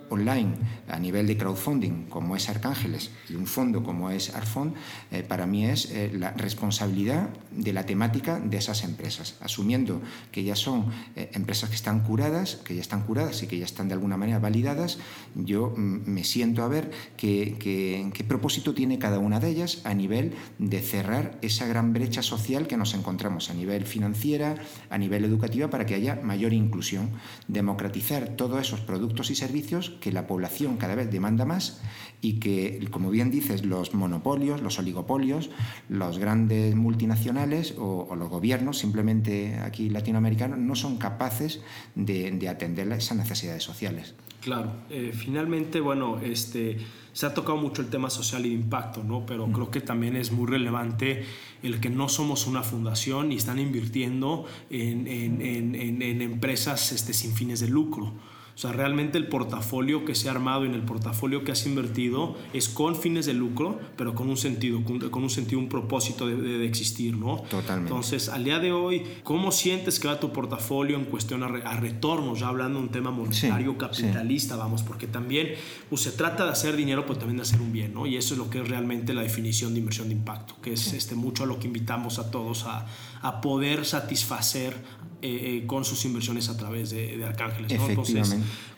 online 0.10 0.56
a 0.88 1.00
nivel 1.00 1.28
de 1.28 1.38
crowdfunding 1.38 2.06
como 2.10 2.36
es 2.36 2.50
Arcángeles 2.50 3.12
y 3.30 3.36
un 3.36 3.48
fondo 3.48 3.84
como 3.84 4.10
es 4.10 4.34
Arfond, 4.36 4.74
eh, 5.12 5.24
para 5.24 5.46
mí 5.46 5.66
es 5.66 5.92
eh, 5.92 6.12
la 6.14 6.32
responsabilidad 6.32 7.30
de 7.52 7.74
la 7.74 7.86
temática 7.86 8.40
de 8.40 8.58
esas 8.58 8.84
empresas, 8.84 9.36
asumiendo 9.42 10.02
que 10.32 10.44
ya 10.44 10.56
son 10.56 10.86
eh, 11.16 11.32
empresas 11.34 11.70
que 11.70 11.76
están 11.76 12.02
curadas, 12.02 12.58
que 12.58 12.76
ya 12.76 12.82
están 12.82 13.04
curadas 13.04 13.42
y 13.44 13.48
que 13.48 13.58
ya 13.58 13.66
están 13.66 13.88
de 13.88 13.94
alguna 13.94 14.18
manera 14.18 14.40
validadas, 14.40 15.00
yo 15.36 15.74
mm, 15.76 16.10
me 16.10 16.24
siento 16.24 16.64
a 16.64 16.68
ver 16.68 16.92
qué, 17.18 17.56
qué, 17.60 18.10
qué 18.14 18.24
propósito 18.24 18.74
tiene 18.74 19.00
cada 19.00 19.20
una 19.20 19.40
de 19.40 19.50
ellas 19.50 19.82
a 19.84 19.94
nivel 19.94 20.34
de 20.60 20.82
cerrar 20.82 21.38
esa 21.42 21.66
gran 21.66 21.94
brecha 21.94 22.22
social 22.22 22.68
que 22.68 22.78
nos 22.78 22.94
encontramos 22.94 23.50
a 23.50 23.54
nivel 23.54 23.86
financiera, 23.86 24.56
a 24.90 24.98
nivel 24.98 25.26
educativa, 25.26 25.70
para 25.70 25.86
que 25.86 25.96
haya 25.96 26.20
mayor 26.22 26.54
inclusión, 26.54 27.12
democratizar 27.48 28.36
todos 28.36 28.62
esos 28.62 28.82
productos 28.82 29.32
y 29.32 29.36
servicios 29.36 29.95
que 30.00 30.12
la 30.12 30.28
población 30.28 30.78
cada 30.78 30.96
vez 30.96 31.12
demanda 31.12 31.46
más 31.46 31.82
y 32.22 32.40
que, 32.40 32.88
como 32.92 33.10
bien 33.12 33.30
dices, 33.30 33.66
los 33.66 33.94
monopolios, 33.94 34.62
los 34.62 34.80
oligopolios, 34.80 35.50
los 35.90 36.18
grandes 36.18 36.76
multinacionales 36.76 37.76
o, 37.78 38.08
o 38.10 38.16
los 38.16 38.30
gobiernos, 38.30 38.80
simplemente 38.80 39.60
aquí 39.60 39.90
latinoamericanos, 39.90 40.58
no 40.58 40.76
son 40.76 40.98
capaces 40.98 41.62
de, 41.94 42.32
de 42.32 42.50
atender 42.50 42.92
esas 42.92 43.18
necesidades 43.18 43.64
sociales. 43.64 44.16
Claro, 44.42 44.72
eh, 44.90 45.12
finalmente, 45.14 45.80
bueno, 45.80 46.20
este, 46.20 46.78
se 47.14 47.26
ha 47.26 47.34
tocado 47.34 47.58
mucho 47.58 47.82
el 47.82 47.90
tema 47.90 48.10
social 48.10 48.46
y 48.46 48.50
de 48.50 48.56
impacto, 48.56 49.04
¿no? 49.04 49.26
Pero 49.26 49.48
mm. 49.48 49.52
creo 49.52 49.72
que 49.72 49.82
también 49.82 50.16
es 50.16 50.32
muy 50.32 50.48
relevante 50.48 51.24
el 51.64 51.80
que 51.80 51.90
no 51.90 52.10
somos 52.10 52.46
una 52.46 52.62
fundación 52.62 53.32
y 53.32 53.36
están 53.38 53.58
invirtiendo 53.58 54.46
en, 54.70 55.08
en, 55.08 55.42
en, 55.42 56.02
en 56.02 56.22
empresas 56.22 56.92
este, 56.92 57.14
sin 57.14 57.34
fines 57.34 57.60
de 57.60 57.70
lucro. 57.70 58.14
O 58.56 58.58
sea, 58.58 58.72
realmente 58.72 59.18
el 59.18 59.28
portafolio 59.28 60.06
que 60.06 60.16
se 60.16 60.30
ha 60.30 60.32
armado 60.32 60.64
y 60.64 60.70
en 60.70 60.76
el 60.76 60.84
portafolio 60.84 61.44
que 61.44 61.52
has 61.52 61.66
invertido 61.66 62.38
es 62.54 62.70
con 62.70 62.96
fines 62.96 63.26
de 63.26 63.34
lucro, 63.34 63.80
pero 63.98 64.16
con 64.16 64.30
un 64.30 64.38
sentido, 64.38 64.82
con 64.84 65.24
un 65.24 65.30
sentido, 65.30 65.60
un 65.60 65.68
propósito 65.68 66.26
de, 66.26 66.38
de, 66.38 66.58
de 66.60 66.66
existir, 66.66 67.18
¿no? 67.18 67.42
Totalmente. 67.50 67.92
Entonces, 67.92 68.30
al 68.30 68.46
día 68.46 68.60
de 68.60 68.72
hoy, 68.72 69.04
¿cómo 69.24 69.52
sientes 69.52 70.00
que 70.00 70.08
va 70.08 70.22
tu 70.22 70.32
portafolio 70.32 70.98
en 70.98 71.04
cuestión 71.04 71.44
a, 71.44 71.50
re, 71.50 71.64
a 71.66 71.76
retornos? 71.76 72.40
Ya 72.40 72.48
hablando 72.48 72.80
de 72.80 72.86
un 72.86 72.92
tema 72.92 73.12
monetario 73.12 73.74
sí, 73.74 73.78
capitalista, 73.78 74.56
sí. 74.56 74.60
vamos, 74.60 74.84
porque 74.84 75.08
también 75.08 75.50
pues, 75.90 76.02
se 76.02 76.12
trata 76.12 76.46
de 76.46 76.52
hacer 76.52 76.78
dinero, 76.78 77.06
pero 77.06 77.20
también 77.20 77.36
de 77.36 77.44
hacer 77.44 77.60
un 77.60 77.74
bien, 77.74 77.94
¿no? 77.94 78.08
Y 78.08 78.16
eso 78.16 78.36
es 78.36 78.38
lo 78.38 78.50
que 78.50 78.62
es 78.62 78.70
realmente 78.70 79.14
la 79.14 79.24
definición 79.24 79.74
de 79.74 79.80
inversión 79.80 80.08
de 80.08 80.14
impacto, 80.14 80.56
que 80.62 80.74
es 80.74 80.80
sí. 80.80 80.96
este, 80.96 81.16
mucho 81.16 81.44
a 81.44 81.46
lo 81.46 81.60
que 81.60 81.68
invitamos 81.68 82.20
a 82.20 82.32
todos 82.32 82.64
a 82.66 82.86
a 83.22 83.42
poder 83.42 83.86
satisfacer 83.86 84.74
eh, 85.22 85.62
eh, 85.64 85.68
con 85.68 85.86
sus 85.86 86.06
inversiones 86.06 86.50
a 86.50 86.58
través 86.58 86.90
de, 86.92 87.18
de 87.18 87.26
Arcángeles. 87.26 87.72
¿no? 87.78 87.86
Entonces, 87.90 88.16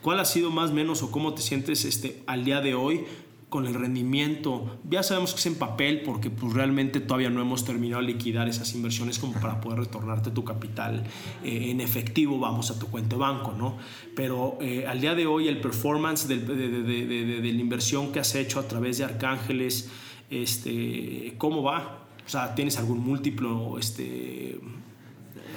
¿cuál 0.02 0.20
ha 0.20 0.26
sido 0.26 0.50
más 0.52 0.70
o 0.72 0.74
menos 0.74 1.04
o 1.04 1.12
cómo 1.12 1.34
te 1.34 1.42
sientes 1.42 1.84
este, 1.86 2.24
al 2.28 2.46
día 2.46 2.62
de 2.62 2.74
hoy 2.76 3.04
con 3.50 3.66
el 3.66 3.74
rendimiento? 3.74 4.78
Ya 4.90 5.04
sabemos 5.04 5.34
que 5.34 5.40
es 5.40 5.46
en 5.48 5.56
papel 5.56 6.02
porque 6.06 6.30
pues, 6.30 6.54
realmente 6.54 7.00
todavía 7.02 7.30
no 7.30 7.42
hemos 7.42 7.66
terminado 7.66 8.02
de 8.02 8.08
liquidar 8.10 8.48
esas 8.48 8.74
inversiones 8.76 9.20
como 9.20 9.34
para 9.34 9.60
poder 9.60 9.80
retornarte 9.80 10.32
tu 10.32 10.44
capital 10.46 11.04
eh, 11.44 11.70
en 11.72 11.82
efectivo, 11.82 12.40
vamos 12.40 12.72
a 12.72 12.80
tu 12.80 12.88
cuenta 12.88 13.16
de 13.16 13.22
banco, 13.22 13.54
¿no? 13.58 13.78
Pero 14.16 14.58
eh, 14.62 14.86
al 14.88 15.02
día 15.02 15.16
de 15.16 15.26
hoy 15.26 15.48
el 15.50 15.60
performance 15.60 16.28
del- 16.28 16.46
de, 16.48 16.56
de- 16.56 16.84
de- 16.84 17.06
de- 17.06 17.42
de 17.42 17.54
la 17.54 17.60
inversión 17.62 18.12
que 18.14 18.20
has 18.20 18.36
hecho 18.36 18.60
a 18.60 18.68
través 18.68 18.98
de 19.00 19.04
Arcángeles, 19.06 19.90
este, 20.30 21.34
¿cómo 21.38 21.64
va? 21.64 22.07
O 22.28 22.30
sea, 22.30 22.54
¿tienes 22.56 22.78
algún 22.78 23.00
múltiplo, 23.00 23.80
este, 23.80 24.60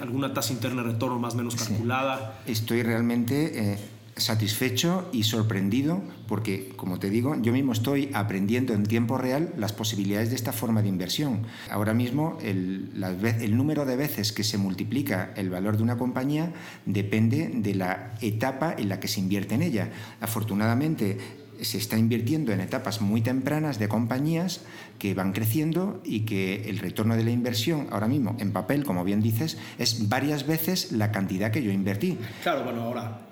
alguna 0.01 0.33
tasa 0.33 0.53
interna 0.53 0.83
de 0.85 0.93
retorno 0.93 1.19
más 1.19 1.35
o 1.35 1.39
menos 1.39 1.57
calculada? 1.57 2.41
Estoy 2.47 2.85
realmente 2.85 3.73
eh, 3.73 3.79
satisfecho 4.17 5.09
y 5.13 5.25
sorprendido 5.25 6.01
porque, 6.29 6.73
como 6.77 7.01
te 7.01 7.11
digo, 7.11 7.35
yo 7.43 7.53
mismo 7.53 7.73
estoy 7.73 8.11
aprendiendo 8.15 8.73
en 8.73 8.85
tiempo 8.85 9.19
real 9.19 9.53
las 9.59 9.73
posibilidades 9.73 10.31
de 10.31 10.37
esta 10.37 10.53
forma 10.53 10.81
de 10.81 10.89
inversión. 10.89 11.43
Ahora 11.71 11.93
mismo 11.93 12.39
el, 12.41 12.91
ve- 13.21 13.45
el 13.45 13.57
número 13.57 13.85
de 13.85 13.97
veces 13.97 14.31
que 14.33 14.45
se 14.45 14.57
multiplica 14.57 15.33
el 15.37 15.51
valor 15.51 15.77
de 15.77 15.83
una 15.83 15.99
compañía 15.99 16.53
depende 16.87 17.51
de 17.53 17.75
la 17.75 18.15
etapa 18.21 18.77
en 18.79 18.89
la 18.91 19.01
que 19.01 19.09
se 19.09 19.19
invierte 19.19 19.57
en 19.57 19.63
ella. 19.63 19.91
Afortunadamente, 20.21 21.19
se 21.63 21.77
está 21.77 21.99
invirtiendo 21.99 22.53
en 22.53 22.61
etapas 22.61 23.03
muy 23.03 23.21
tempranas 23.21 23.79
de 23.79 23.87
compañías 23.89 24.63
que 25.01 25.15
van 25.15 25.33
creciendo 25.33 26.01
y 26.05 26.21
que 26.21 26.69
el 26.69 26.79
retorno 26.79 27.17
de 27.17 27.25
la 27.25 27.31
inversión 27.31 27.89
ahora 27.91 28.07
mismo 28.07 28.37
en 28.39 28.53
papel, 28.53 28.85
como 28.85 29.03
bien 29.03 29.21
dices, 29.21 29.59
es 29.79 30.09
varias 30.09 30.47
veces 30.47 30.93
la 30.93 31.11
cantidad 31.11 31.51
que 31.51 31.63
yo 31.63 31.73
invertí. 31.73 32.19
Claro, 32.45 32.63
bueno, 32.63 32.83
ahora, 32.83 33.30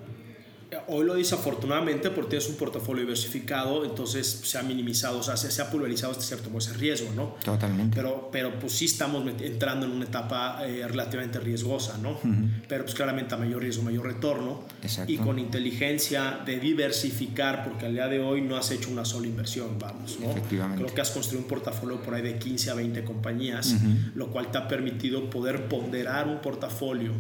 hoy 0.89 1.07
lo 1.07 1.15
dice 1.15 1.35
afortunadamente 1.35 2.11
porque 2.11 2.31
tienes 2.31 2.49
un 2.49 2.57
portafolio 2.57 3.03
diversificado, 3.03 3.85
entonces 3.85 4.27
se 4.43 4.59
ha 4.59 4.63
minimizado, 4.63 5.19
o 5.19 5.23
sea, 5.23 5.37
se, 5.37 5.51
se 5.51 5.63
ha 5.63 5.71
pulverizado 5.71 6.13
este 6.13 6.25
cierto 6.25 6.51
pues, 6.51 6.69
ese 6.69 6.77
riesgo, 6.77 7.11
¿no? 7.15 7.37
Totalmente. 7.45 7.95
Pero, 7.95 8.29
pero 8.33 8.59
pues 8.59 8.73
sí 8.73 8.87
estamos 8.87 9.25
entrando 9.41 9.87
en 9.87 9.93
una 9.93 10.05
etapa 10.05 10.67
eh, 10.67 10.87
relativamente 10.89 11.39
riesgosa, 11.41 11.99
¿no? 11.99 12.19
Pero 12.69 12.85
pues 12.85 12.95
claramente 12.95 13.35
a 13.35 13.39
mayor 13.39 13.63
riesgo, 13.63 13.83
mayor 13.83 14.07
retorno. 14.07 14.63
Exacto. 14.83 15.13
Y 15.13 15.19
con 15.19 15.39
inteligencia 15.39 16.41
de 16.45 16.59
diversificar, 16.59 17.65
porque 17.65 17.87
al 17.87 17.95
día 17.95 18.09
de 18.09 18.21
hoy 18.21 18.41
no 18.41 18.57
has 18.57 18.71
hecho 18.71 18.91
una 18.91 19.05
sola 19.05 19.27
inversión, 19.27 19.79
vamos, 19.79 20.19
¿no? 20.21 20.31
Efectivamente. 20.31 20.83
Creo 20.83 20.95
que 20.95 21.01
has 21.01 21.11
construido 21.11 21.43
un 21.43 21.49
portafolio 21.49 22.01
por 22.03 22.15
ahí 22.15 22.23
de 22.23 22.39
15 22.39 22.71
a 22.71 22.75
20 22.75 23.05
compañías, 23.05 23.77
lo 24.15 24.29
cual 24.29 24.51
te 24.51 24.59
ha 24.59 24.69
permitido 24.69 25.31
poder 25.31 25.69
ponderar 25.69 26.29
un 26.29 26.41
portafolio 26.41 27.13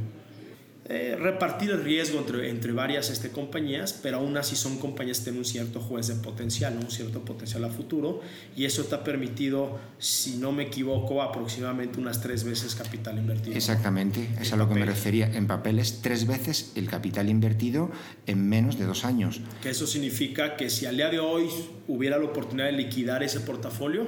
eh, 0.91 1.17
repartir 1.21 1.71
el 1.71 1.85
riesgo 1.85 2.19
entre, 2.19 2.49
entre 2.49 2.73
varias 2.73 3.11
este, 3.11 3.29
compañías, 3.31 3.93
pero 3.93 4.19
aún 4.19 4.39
así 4.39 4.57
son 4.57 4.79
compañías 4.79 5.19
que 5.19 5.25
tienen 5.25 5.41
un 5.41 5.45
cierto 5.45 5.81
juez 5.81 6.07
de 6.07 6.15
potencial, 6.15 6.75
¿no? 6.75 6.81
un 6.81 6.91
cierto 6.91 7.23
potencial 7.27 7.63
a 7.65 7.69
futuro, 7.69 8.23
y 8.57 8.65
eso 8.65 8.85
te 8.85 8.95
ha 8.95 9.05
permitido, 9.05 9.79
si 9.99 10.37
no 10.37 10.51
me 10.51 10.63
equivoco, 10.63 11.21
aproximadamente 11.21 12.01
unas 12.01 12.23
tres 12.23 12.43
veces 12.43 12.75
capital 12.75 13.19
invertido. 13.19 13.55
Exactamente, 13.55 14.31
es 14.41 14.51
a 14.55 14.57
lo 14.57 14.67
que 14.67 14.77
me 14.77 14.87
refería. 14.87 15.27
En 15.27 15.47
papel 15.47 15.79
es 15.79 16.01
tres 16.01 16.27
veces 16.27 16.73
el 16.75 16.89
capital 16.89 17.29
invertido 17.29 17.91
en 18.27 18.49
menos 18.49 18.79
de 18.79 18.87
dos 18.87 19.05
años. 19.05 19.43
Que 19.61 19.69
eso 19.69 19.87
significa 19.87 20.57
que 20.57 20.71
si 20.71 20.87
al 20.87 20.97
día 20.97 21.11
de 21.11 21.21
hoy 21.21 21.49
hubiera 21.87 22.17
la 22.17 22.25
oportunidad 22.25 22.67
de 22.67 22.73
liquidar 22.73 23.23
ese 23.23 23.41
portafolio, 23.41 24.07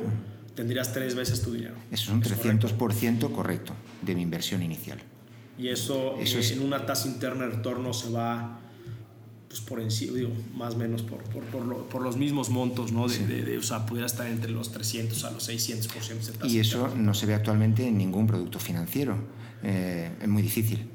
tendrías 0.55 0.95
tres 0.95 1.15
veces 1.15 1.43
tu 1.43 1.53
dinero. 1.53 1.75
Eso 1.91 2.05
es 2.05 2.09
un 2.09 2.23
Es 2.23 2.33
correcto. 2.33 2.69
300% 2.69 3.33
correcto 3.33 3.75
de 4.01 4.15
mi 4.15 4.23
inversión 4.23 4.63
inicial. 4.63 4.99
Y 5.61 5.69
eso, 5.69 6.17
Eso 6.19 6.39
eh, 6.39 6.41
es- 6.41 6.53
en 6.53 6.63
una 6.63 6.87
tasa 6.87 7.07
interna 7.09 7.45
de 7.45 7.51
retorno 7.57 7.93
se 7.93 8.11
va 8.11 8.57
pues 9.49 9.61
por 9.63 9.81
encima, 9.81 10.17
digo, 10.17 10.31
más 10.55 10.75
o 10.75 10.79
menos 10.79 11.03
por, 11.03 11.19
por, 11.25 11.43
por, 11.47 11.67
lo- 11.67 11.89
por 11.89 12.03
los 12.03 12.17
mismos 12.17 12.51
montos, 12.51 12.93
¿no? 12.93 13.09
De, 13.09 13.19
de- 13.27 13.43
de- 13.43 13.59
o 13.59 13.63
sea, 13.65 13.85
pudiera 13.85 14.07
estar 14.07 14.27
entre 14.29 14.53
los 14.53 14.71
300 14.71 15.25
a 15.25 15.33
los 15.33 15.49
600% 15.49 16.27
de 16.27 16.33
tasa 16.39 16.47
Y 16.47 16.61
eso 16.61 16.79
interna. 16.83 17.03
no 17.03 17.15
se 17.15 17.27
ve 17.27 17.35
actualmente 17.35 17.87
en 17.87 17.99
ningún 17.99 18.29
producto 18.29 18.61
financiero. 18.61 19.17
Eh, 19.65 20.13
es 20.23 20.29
muy 20.29 20.43
difícil 20.43 20.89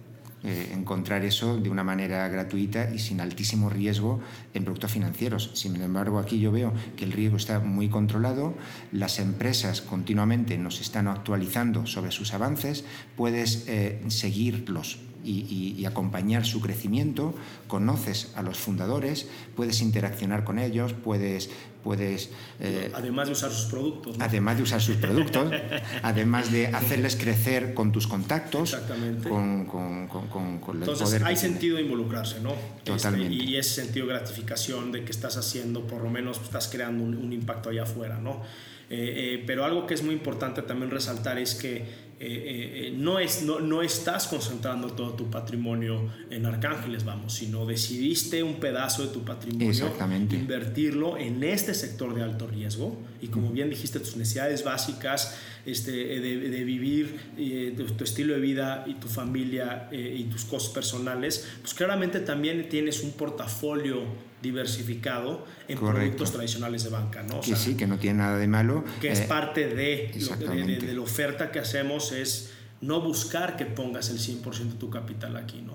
eh, 0.46 0.72
encontrar 0.74 1.26
eso 1.26 1.58
de 1.58 1.70
una 1.70 1.84
manera 1.84 2.28
gratuita 2.28 2.94
y 2.94 3.00
sin 3.00 3.20
altísimo 3.20 3.70
riesgo 3.70 4.20
en 4.54 4.64
productos 4.64 4.92
financieros. 4.92 5.52
Sin 5.56 5.76
embargo, 5.82 6.20
aquí 6.20 6.40
yo 6.40 6.52
veo 6.52 6.72
que 6.96 7.04
el 7.04 7.12
riesgo 7.12 7.38
está 7.38 7.60
muy 7.60 7.90
controlado, 7.90 8.54
las 8.92 9.18
empresas 9.20 9.82
continuamente 9.82 10.58
nos 10.58 10.82
están 10.82 11.08
actualizando 11.08 11.88
sobre 11.88 12.12
sus 12.12 12.34
avances, 12.34 12.86
puedes 13.16 13.66
eh, 13.68 14.04
seguirlos 14.08 15.00
y, 15.26 15.46
y- 15.50 15.76
y 15.82 15.86
acompañar 15.86 16.46
su 16.46 16.62
crecimiento, 16.62 17.34
conoces 17.68 18.32
a 18.36 18.42
los 18.44 18.58
fundadores, 18.58 19.28
puedes 19.56 19.82
interaccionar 19.82 20.44
con 20.44 20.60
ellos, 20.60 20.94
puedes, 20.94 21.50
puedes 21.84 22.30
eh, 22.60 22.92
Además 22.94 23.28
de 23.28 23.34
usar 23.34 23.52
sus 23.52 23.66
productos. 23.66 24.18
¿no? 24.18 24.24
además 24.26 24.58
de 24.58 24.64
usar 24.64 24.82
sus 24.82 24.96
productos, 24.98 25.52
además 26.04 26.52
de 26.52 26.68
hacerles 26.68 27.16
crecer 27.16 27.74
con 27.74 27.92
tus 27.92 28.08
contactos, 28.08 28.74
Exactamente. 28.74 29.28
con, 29.30 29.66
con- 29.66 30.08
con- 30.08 30.28
con- 30.60 30.76
el 30.76 30.82
Entonces 30.82 31.08
poder 31.08 31.24
hay 31.26 31.36
sentido 31.38 31.78
de 31.78 31.84
involucrarse, 31.84 32.40
¿no? 32.42 32.54
Totalmente. 32.84 33.34
Este, 33.36 33.46
y 33.52 33.58
ese 33.58 33.82
sentido 33.84 34.08
de 34.08 34.14
gratificación 34.14 34.92
de 34.92 35.04
que 35.04 35.12
estás 35.12 35.38
haciendo, 35.38 35.86
por 35.88 36.02
lo 36.02 36.10
menos 36.10 36.40
estás 36.42 36.68
creando 36.68 37.04
un, 37.04 37.16
un 37.16 37.34
impacto 37.34 37.70
allá 37.70 37.84
afuera, 37.84 38.20
¿no? 38.20 38.42
Eh, 38.88 39.40
eh, 39.40 39.44
pero 39.48 39.66
algo 39.66 39.88
que 39.88 39.96
es 39.96 40.04
muy 40.04 40.14
importante 40.14 40.62
también 40.62 40.92
resaltar 40.92 41.40
es 41.40 41.56
que 41.56 42.05
eh, 42.18 42.28
eh, 42.28 42.88
eh, 42.88 42.94
no, 42.96 43.20
es, 43.20 43.44
no, 43.44 43.60
no 43.60 43.82
estás 43.82 44.28
concentrando 44.28 44.88
todo 44.88 45.16
tu 45.16 45.30
patrimonio 45.30 46.10
en 46.30 46.46
Arcángeles, 46.46 47.04
vamos, 47.04 47.34
sino 47.34 47.66
decidiste 47.66 48.42
un 48.42 48.56
pedazo 48.56 49.06
de 49.06 49.14
tu 49.14 49.26
patrimonio 49.26 49.92
invertirlo 50.32 51.18
en 51.18 51.44
este 51.44 51.74
sector 51.74 52.16
de 52.16 52.24
alto 52.24 52.48
riesgo. 52.48 52.98
Y 53.22 53.28
como 53.28 53.50
bien 53.50 53.70
dijiste, 53.70 54.00
tus 54.00 54.16
necesidades 54.16 54.64
básicas 54.64 55.38
este, 55.66 55.92
de, 55.92 56.38
de 56.38 56.64
vivir 56.64 57.20
eh, 57.38 57.74
tu, 57.76 57.84
tu 57.84 58.06
estilo 58.06 58.34
de 58.36 58.40
vida 58.40 58.86
y 58.88 58.94
tu 58.94 59.10
familia 59.10 59.90
y 59.92 60.24
tus 60.26 60.46
cosas 60.46 60.70
personales, 60.70 61.46
pues 61.60 61.74
claramente 61.74 62.22
también 62.22 62.70
tienes 62.70 63.04
un 63.04 63.12
portafolio 63.12 64.04
diversificado 64.46 65.46
en 65.68 65.78
Correcto. 65.78 66.00
productos 66.02 66.32
tradicionales 66.32 66.84
de 66.84 66.90
banca, 66.92 67.24
¿no? 67.24 67.38
O 67.38 67.42
Que 67.42 67.48
sea, 67.48 67.56
sí, 67.58 67.76
que 67.76 67.88
no 67.88 67.98
tiene 67.98 68.20
nada 68.20 68.38
de 68.38 68.48
malo. 68.48 68.84
que 69.02 69.12
es 69.12 69.22
eh, 69.22 69.26
parte 69.28 69.68
de, 69.68 70.12
lo- 70.20 70.36
de- 70.38 70.64
de, 70.64 70.78
de 70.88 70.94
la 70.94 71.02
oferta 71.02 71.52
que 71.52 71.60
hacemos 71.60 72.12
es 72.12 72.52
no 72.82 73.02
buscar 73.02 73.58
que 73.58 73.66
pongas 73.66 74.10
el 74.10 74.20
100% 74.20 74.58
de 74.74 74.74
tu 74.80 74.90
capital 74.90 75.36
aquí, 75.38 75.62
¿no? 75.62 75.74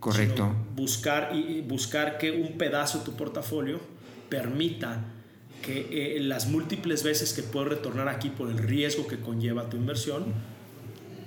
correcto. 0.00 0.34
sino 0.44 0.66
buscar, 0.76 1.32
y, 1.34 1.62
buscar 1.62 2.18
que 2.18 2.30
un 2.30 2.56
pedazo 2.58 2.98
de 2.98 3.04
tu 3.06 3.16
portafolio 3.16 3.80
permita 4.28 5.04
que 5.62 6.16
eh, 6.16 6.20
las 6.20 6.46
múltiples 6.48 7.02
veces 7.02 7.32
que 7.32 7.42
puedes 7.42 7.70
retornar 7.70 8.08
aquí 8.08 8.28
por 8.30 8.50
el 8.50 8.58
riesgo 8.58 9.06
que 9.08 9.16
conlleva 9.18 9.68
tu 9.68 9.76
inversión, 9.76 10.24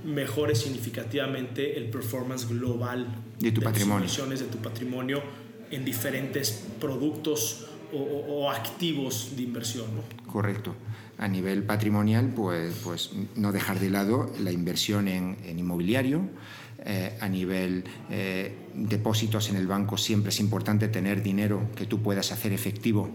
mejore 0.06 0.56
significativamente 0.56 1.78
el 1.78 1.90
performance 1.90 2.48
global 2.48 3.08
De 3.40 3.52
tu 3.52 3.56
tus 3.56 3.64
patrimonio. 3.66 3.98
inversiones, 4.06 4.40
de 4.40 4.46
tu 4.46 4.58
patrimonio 4.60 5.22
en 5.72 5.86
diferentes 5.86 6.64
productos 6.80 7.68
o, 7.94 7.98
o- 7.98 8.26
o 8.46 8.52
activos 8.52 9.34
de 9.36 9.44
inversión. 9.44 9.86
¿no? 9.96 10.32
Correcto. 10.32 10.76
A 11.18 11.28
nivel 11.28 11.64
patrimonial, 11.64 12.32
pues, 12.36 12.76
pues 12.84 13.12
no 13.36 13.52
dejar 13.52 13.80
de 13.80 13.90
lado 13.90 14.32
la 14.40 14.52
inversión 14.52 15.08
en, 15.08 15.38
en 15.46 15.60
inmobiliario. 15.60 16.22
Eh, 16.86 17.18
a 17.20 17.28
nivel 17.28 17.84
eh, 18.10 18.56
depósitos 18.74 19.50
en 19.50 19.58
el 19.58 19.68
banco, 19.68 19.98
siempre 19.98 20.30
es 20.30 20.40
importante 20.40 20.88
tener 20.88 21.22
dinero 21.22 21.70
que 21.76 21.86
tú 21.86 22.02
puedas 22.02 22.32
hacer 22.32 22.54
efectivo 22.54 23.10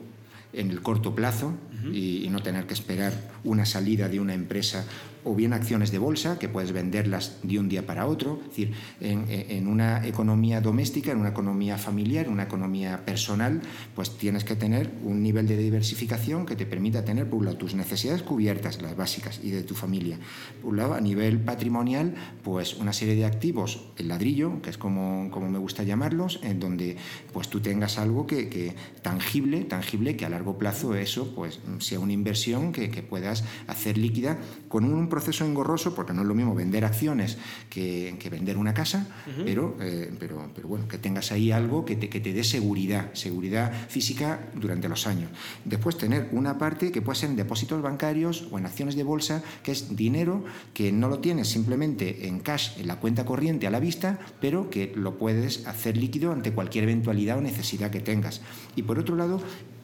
en 0.53 0.71
el 0.71 0.83
corto 0.83 1.15
plazo 1.15 1.55
y, 1.91 2.25
y 2.25 2.29
no 2.29 2.43
tener 2.43 2.67
que 2.67 2.75
esperar 2.75 3.13
una 3.43 3.65
salida 3.65 4.09
de 4.11 4.21
una 4.21 4.35
empresa 4.35 4.85
o 5.25 5.35
bien 5.35 5.53
acciones 5.53 5.91
de 5.91 5.99
bolsa 5.99 6.39
que 6.39 6.49
puedes 6.49 6.73
venderlas 6.73 7.39
de 7.43 7.59
un 7.59 7.69
día 7.69 7.87
para 7.87 8.07
otro. 8.07 8.39
Es 8.43 8.49
decir, 8.49 8.73
en, 9.01 9.25
en 9.29 9.67
una 9.67 10.07
economía 10.07 10.61
doméstica, 10.61 11.13
en 11.13 11.19
una 11.19 11.31
economía 11.31 11.79
familiar, 11.79 12.27
en 12.27 12.33
una 12.33 12.45
economía 12.45 13.05
personal, 13.05 13.61
pues 13.95 14.17
tienes 14.17 14.45
que 14.45 14.57
tener 14.57 14.91
un 15.03 15.23
nivel 15.23 15.47
de 15.47 15.57
diversificación 15.57 16.47
que 16.47 16.57
te 16.57 16.67
permita 16.67 17.05
tener, 17.05 17.29
por 17.29 17.41
un 17.41 17.47
lado, 17.47 17.57
tus 17.57 17.75
necesidades 17.75 18.23
cubiertas, 18.23 18.81
las 18.83 18.97
básicas, 18.97 19.41
y 19.43 19.51
de 19.51 19.63
tu 19.63 19.75
familia. 19.75 20.19
Por 20.61 20.71
un 20.71 20.77
lado, 20.77 20.95
a 20.95 21.01
nivel 21.01 21.41
patrimonial, 21.41 22.15
pues 22.43 22.75
una 22.75 22.93
serie 22.93 23.15
de 23.15 23.25
activos, 23.25 23.93
el 23.97 24.09
ladrillo, 24.09 24.61
que 24.63 24.71
es 24.71 24.79
como, 24.79 25.31
como 25.31 25.49
me 25.49 25.59
gusta 25.59 25.83
llamarlos, 25.83 26.41
en 26.43 26.61
donde 26.61 26.97
pues 27.33 27.49
tú 27.49 27.61
tengas 27.61 27.99
algo 27.99 28.27
que, 28.27 28.49
que 28.49 28.75
tangible, 29.03 29.65
tangible, 29.65 30.17
que 30.17 30.25
a 30.25 30.29
largo 30.29 30.59
plazo 30.59 30.95
eso 30.95 31.35
pues 31.35 31.61
sea 31.79 32.01
una 32.01 32.13
inversión 32.13 32.73
que, 32.73 32.91
que 32.91 33.03
puedas 33.03 33.45
hacer 33.67 33.99
líquida 33.99 34.39
con 34.69 34.85
un 34.85 35.09
proceso 35.15 35.45
engorroso 35.45 35.95
porque 35.95 36.13
no 36.13 36.23
es 36.23 36.27
lo 36.27 36.35
mismo 36.35 36.57
vender 36.57 36.85
acciones 36.85 37.39
que, 37.71 38.17
que 38.19 38.31
vender 38.31 38.59
una 38.59 38.75
casa, 38.75 39.07
pero, 39.45 39.77
eh, 39.81 40.13
pero, 40.19 40.51
pero 40.53 40.67
bueno, 40.67 40.89
que 40.89 40.99
tengas 40.99 41.31
ahí 41.31 41.53
algo 41.53 41.85
que 41.85 41.95
te, 41.95 42.09
que 42.09 42.19
te 42.19 42.33
dé 42.33 42.43
seguridad, 42.43 43.15
seguridad 43.15 43.73
física 43.89 44.41
durante 44.57 44.89
los 44.89 45.07
años. 45.07 45.31
Después 45.65 45.97
tener 45.97 46.31
una 46.33 46.59
parte 46.59 46.91
que 46.91 47.01
puede 47.01 47.17
ser 47.17 47.31
en 47.31 47.37
depósitos 47.37 47.81
bancarios 47.81 48.49
o 48.51 48.59
en 48.59 48.67
acciones 48.67 48.97
de 48.97 49.05
bolsa, 49.05 49.45
que 49.63 49.71
es 49.71 49.95
dinero 49.95 50.43
que 50.73 50.91
no 50.91 51.09
lo 51.09 51.21
tienes 51.21 51.47
simplemente 51.47 52.27
en 52.27 52.41
cash, 52.41 52.81
en 52.81 52.89
la 52.89 52.97
cuenta 52.97 53.25
corriente 53.25 53.69
a 53.69 53.71
la 53.71 53.79
vista, 53.79 54.19
pero 54.41 54.69
que 54.69 54.93
lo 54.97 55.17
puedes 55.17 55.65
hacer 55.69 55.97
líquido 55.97 56.33
ante 56.33 56.51
cualquier 56.51 56.85
eventualidad 56.85 57.39
o 57.39 57.41
necesidad 57.41 57.93
que 57.93 58.01
tengas. 58.01 58.41
Y 58.75 58.83
por 58.83 58.99
otro 58.99 59.15
lado, 59.15 59.41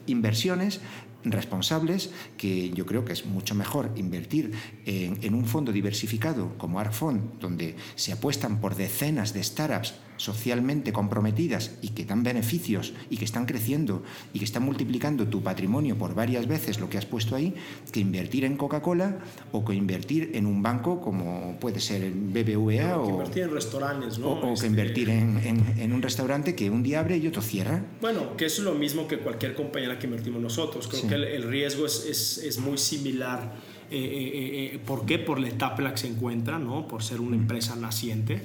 inversiones 0.08 0.80
responsables, 1.24 2.10
que 2.36 2.70
yo 2.70 2.86
creo 2.86 3.04
que 3.04 3.12
es 3.12 3.26
mucho 3.26 3.54
mejor 3.54 3.90
invertir 3.96 4.52
en, 4.86 5.18
en 5.22 5.34
un 5.34 5.46
fondo 5.46 5.72
diversificado 5.72 6.56
como 6.58 6.80
ARCFON, 6.80 7.34
donde 7.40 7.76
se 7.94 8.12
apuestan 8.12 8.60
por 8.60 8.76
decenas 8.76 9.32
de 9.32 9.42
startups 9.42 9.94
socialmente 10.20 10.92
comprometidas 10.92 11.72
y 11.80 11.88
que 11.88 12.04
dan 12.04 12.22
beneficios 12.22 12.92
y 13.08 13.16
que 13.16 13.24
están 13.24 13.46
creciendo 13.46 14.02
y 14.34 14.38
que 14.38 14.44
están 14.44 14.62
multiplicando 14.64 15.26
tu 15.26 15.42
patrimonio 15.42 15.96
por 15.96 16.14
varias 16.14 16.46
veces 16.46 16.78
lo 16.78 16.90
que 16.90 16.98
has 16.98 17.06
puesto 17.06 17.34
ahí, 17.36 17.54
que 17.90 18.00
invertir 18.00 18.44
en 18.44 18.58
Coca-Cola 18.58 19.18
o 19.50 19.64
que 19.64 19.72
invertir 19.74 20.32
en 20.34 20.44
un 20.44 20.62
banco 20.62 21.00
como 21.00 21.56
puede 21.58 21.80
ser 21.80 22.10
BBVA 22.12 22.98
o 22.98 23.04
que 23.06 23.10
invertir 23.12 23.42
en 23.44 23.50
restaurantes, 23.52 24.18
¿no? 24.18 24.26
o, 24.28 24.46
o 24.46 24.52
Este, 24.52 24.66
que 24.66 24.70
invertir 24.70 25.08
en, 25.08 25.38
en- 25.38 25.74
en 25.78 25.92
un 25.94 26.02
restaurante 26.02 26.54
que 26.54 26.68
un 26.68 26.82
día 26.82 27.00
abre 27.00 27.16
y 27.16 27.26
otro 27.26 27.40
cierra. 27.40 27.82
Bueno, 28.02 28.36
que 28.36 28.44
es 28.44 28.58
lo 28.58 28.74
mismo 28.74 29.08
que 29.08 29.18
cualquier 29.18 29.54
compañía 29.54 29.88
en 29.88 29.94
la 29.94 29.98
que 29.98 30.06
invertimos 30.06 30.42
nosotros. 30.42 30.86
Creo 30.86 31.00
Sí. 31.00 31.08
que 31.08 31.14
el, 31.14 31.24
el 31.24 31.42
riesgo 31.44 31.86
es, 31.86 32.04
es, 32.06 32.38
es 32.38 32.58
muy 32.58 32.76
similar. 32.76 33.54
Eh, 33.90 33.96
eh, 33.98 34.74
eh, 34.74 34.78
¿Por 34.84 35.06
qué? 35.06 35.18
Por 35.18 35.40
la 35.40 35.48
etapa 35.48 35.78
en 35.78 35.84
la 35.84 35.90
que 35.92 35.98
se 35.98 36.08
encuentra, 36.08 36.58
¿no? 36.58 36.86
Por 36.86 37.02
ser 37.02 37.20
una 37.20 37.36
empresa 37.36 37.74
naciente. 37.74 38.42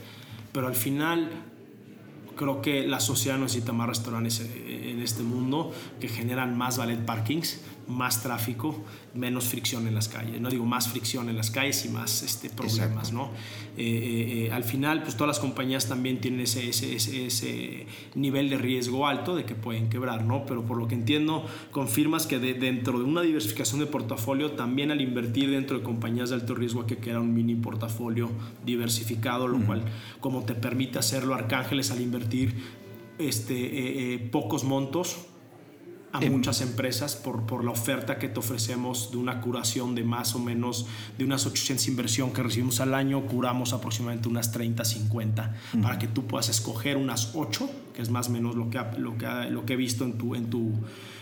Pero 0.54 0.68
al 0.68 0.76
final 0.76 1.30
creo 2.36 2.62
que 2.62 2.86
la 2.88 3.00
sociedad 3.00 3.38
necesita 3.38 3.74
más 3.74 3.88
restaurantes 3.88 4.40
eh, 4.42 4.92
en 4.92 5.02
este 5.02 5.24
mundo 5.24 5.72
que 6.00 6.08
generan 6.08 6.58
más 6.58 6.78
valet 6.78 7.04
parkings, 7.06 7.62
más 7.88 8.24
tráfico, 8.24 8.84
menos 9.14 9.46
fricción 9.46 9.88
en 9.88 9.94
las 9.94 10.08
calles. 10.08 10.42
No 10.42 10.50
digo 10.50 10.66
más 10.66 10.88
fricción 10.88 11.30
en 11.30 11.38
las 11.38 11.52
calles 11.52 11.86
y 11.86 11.90
más 11.90 12.24
este, 12.24 12.50
problemas, 12.50 13.14
¿no? 13.14 13.26
Eh, 13.78 13.84
eh, 13.86 14.46
eh, 14.48 14.52
al 14.52 14.64
final, 14.64 15.04
pues 15.04 15.16
todas 15.16 15.28
las 15.28 15.40
compañías 15.40 15.88
también 15.88 16.20
tienen 16.20 16.40
ese, 16.42 16.68
ese, 16.68 16.96
ese, 16.96 17.26
ese 17.28 17.86
nivel 18.16 18.50
de 18.50 18.58
riesgo 18.58 19.06
alto 19.06 19.36
de 19.36 19.46
que 19.46 19.54
pueden 19.54 19.90
quebrar, 19.90 20.26
¿no? 20.26 20.46
Pero 20.46 20.66
por 20.66 20.78
lo 20.78 20.88
que 20.88 20.96
entiendo, 20.96 21.46
confirmas 21.72 22.26
que 22.26 22.40
de- 22.40 22.56
dentro 22.56 22.98
de 22.98 23.06
una 23.06 23.22
diversificación 23.22 23.80
de 23.82 23.86
portafolio, 23.86 24.52
también 24.54 24.92
al 24.92 25.02
invertir 25.02 25.52
dentro 25.52 25.78
de 25.78 25.84
compañías 25.84 26.30
de 26.30 26.36
alto 26.36 26.56
riesgo 26.56 26.82
hay 26.82 26.88
que 26.88 26.98
crear 26.98 27.20
un 27.20 27.34
mini 27.34 27.56
portafolio 27.56 28.32
diversificado, 28.66 29.48
lo 29.48 29.60
cual, 29.66 29.84
como 30.20 30.44
te 30.44 30.56
permite 30.56 30.98
hacerlo 31.00 31.36
Arcángeles 31.36 31.92
al 31.92 32.02
invertir 32.02 32.56
este, 33.20 34.14
eh, 34.16 34.20
pocos 34.20 34.64
montos 34.64 35.28
a 36.18 36.30
muchas 36.30 36.62
empresas 36.62 37.16
por, 37.16 37.44
por 37.46 37.64
la 37.64 37.72
oferta 37.72 38.18
que 38.20 38.28
te 38.30 38.40
ofrecemos 38.40 39.12
de 39.12 39.18
una 39.18 39.42
curación 39.42 39.96
de 39.96 40.04
más 40.04 40.36
o 40.36 40.40
menos 40.40 40.88
de 41.18 41.26
unas 41.26 41.46
800 41.46 41.88
inversión 41.88 42.32
que 42.32 42.42
recibimos 42.44 42.80
al 42.80 42.94
año, 42.94 43.22
curamos 43.28 43.74
aproximadamente 43.74 44.28
unas 44.30 44.52
30, 44.52 44.84
50 44.86 45.56
para 45.82 45.98
que 46.00 46.08
tú 46.08 46.26
puedas 46.26 46.50
escoger 46.50 46.98
unas 46.98 47.32
8, 47.36 47.70
que 47.96 48.02
es 48.02 48.10
más 48.10 48.28
o 48.30 48.32
menos 48.32 48.56
lo 48.56 48.70
que, 48.70 48.80
lo 48.98 49.18
que, 49.18 49.28
lo 49.50 49.66
que 49.66 49.74
he 49.74 49.78
visto 49.78 50.04
en 50.06 50.14
tu, 50.18 50.36
en 50.36 50.50
tu, 50.50 50.72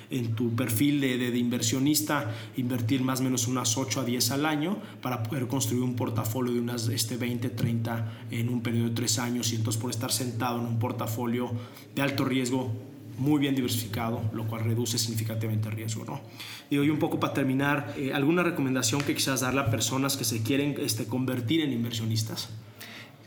en 0.10 0.36
tu 0.36 0.56
perfil 0.56 1.02
de, 1.02 1.18
de- 1.18 1.32
de 1.32 1.38
inversionista, 1.40 2.32
invertir 2.58 3.02
más 3.02 3.20
o 3.20 3.24
menos 3.24 3.48
unas 3.48 3.78
8 3.78 4.02
a 4.02 4.04
10 4.06 4.32
al 4.32 4.46
año 4.46 4.78
para 5.02 5.24
poder 5.24 5.48
construir 5.48 5.82
un 5.84 5.96
portafolio 5.96 6.54
de 6.54 6.60
unas 6.60 6.88
este, 6.90 7.18
20, 7.18 7.50
30 7.50 8.12
en 8.32 8.50
un 8.50 8.62
periodo 8.62 8.90
de 8.90 8.96
3 8.96 9.20
años 9.20 9.52
y 9.54 9.56
entonces 9.56 9.82
por 9.82 9.90
estar 9.90 10.12
sentado 10.12 10.60
en 10.60 10.66
un 10.68 10.78
portafolio 10.80 11.52
de 11.96 12.02
alto 12.02 12.26
riesgo 12.26 12.72
muy 13.18 13.40
bien 13.40 13.56
diversificado, 13.56 14.22
lo 14.34 14.48
cual 14.48 14.64
reduce 14.64 14.98
significativamente 14.98 15.70
el 15.70 15.76
riesgo. 15.76 16.06
¿no? 16.06 16.22
Digo, 16.70 16.84
y 16.84 16.90
un 16.90 17.00
poco 17.00 17.20
para 17.20 17.34
terminar, 17.34 17.94
eh, 17.98 18.14
¿alguna 18.14 18.44
recomendación 18.44 19.02
que 19.02 19.16
quizás 19.16 19.42
darle 19.42 19.62
a 19.62 19.70
personas 19.70 20.18
que 20.18 20.24
se 20.24 20.42
quieren 20.42 20.76
este, 20.80 21.06
convertir 21.06 21.62
en 21.62 21.74
inversionistas? 21.74 22.50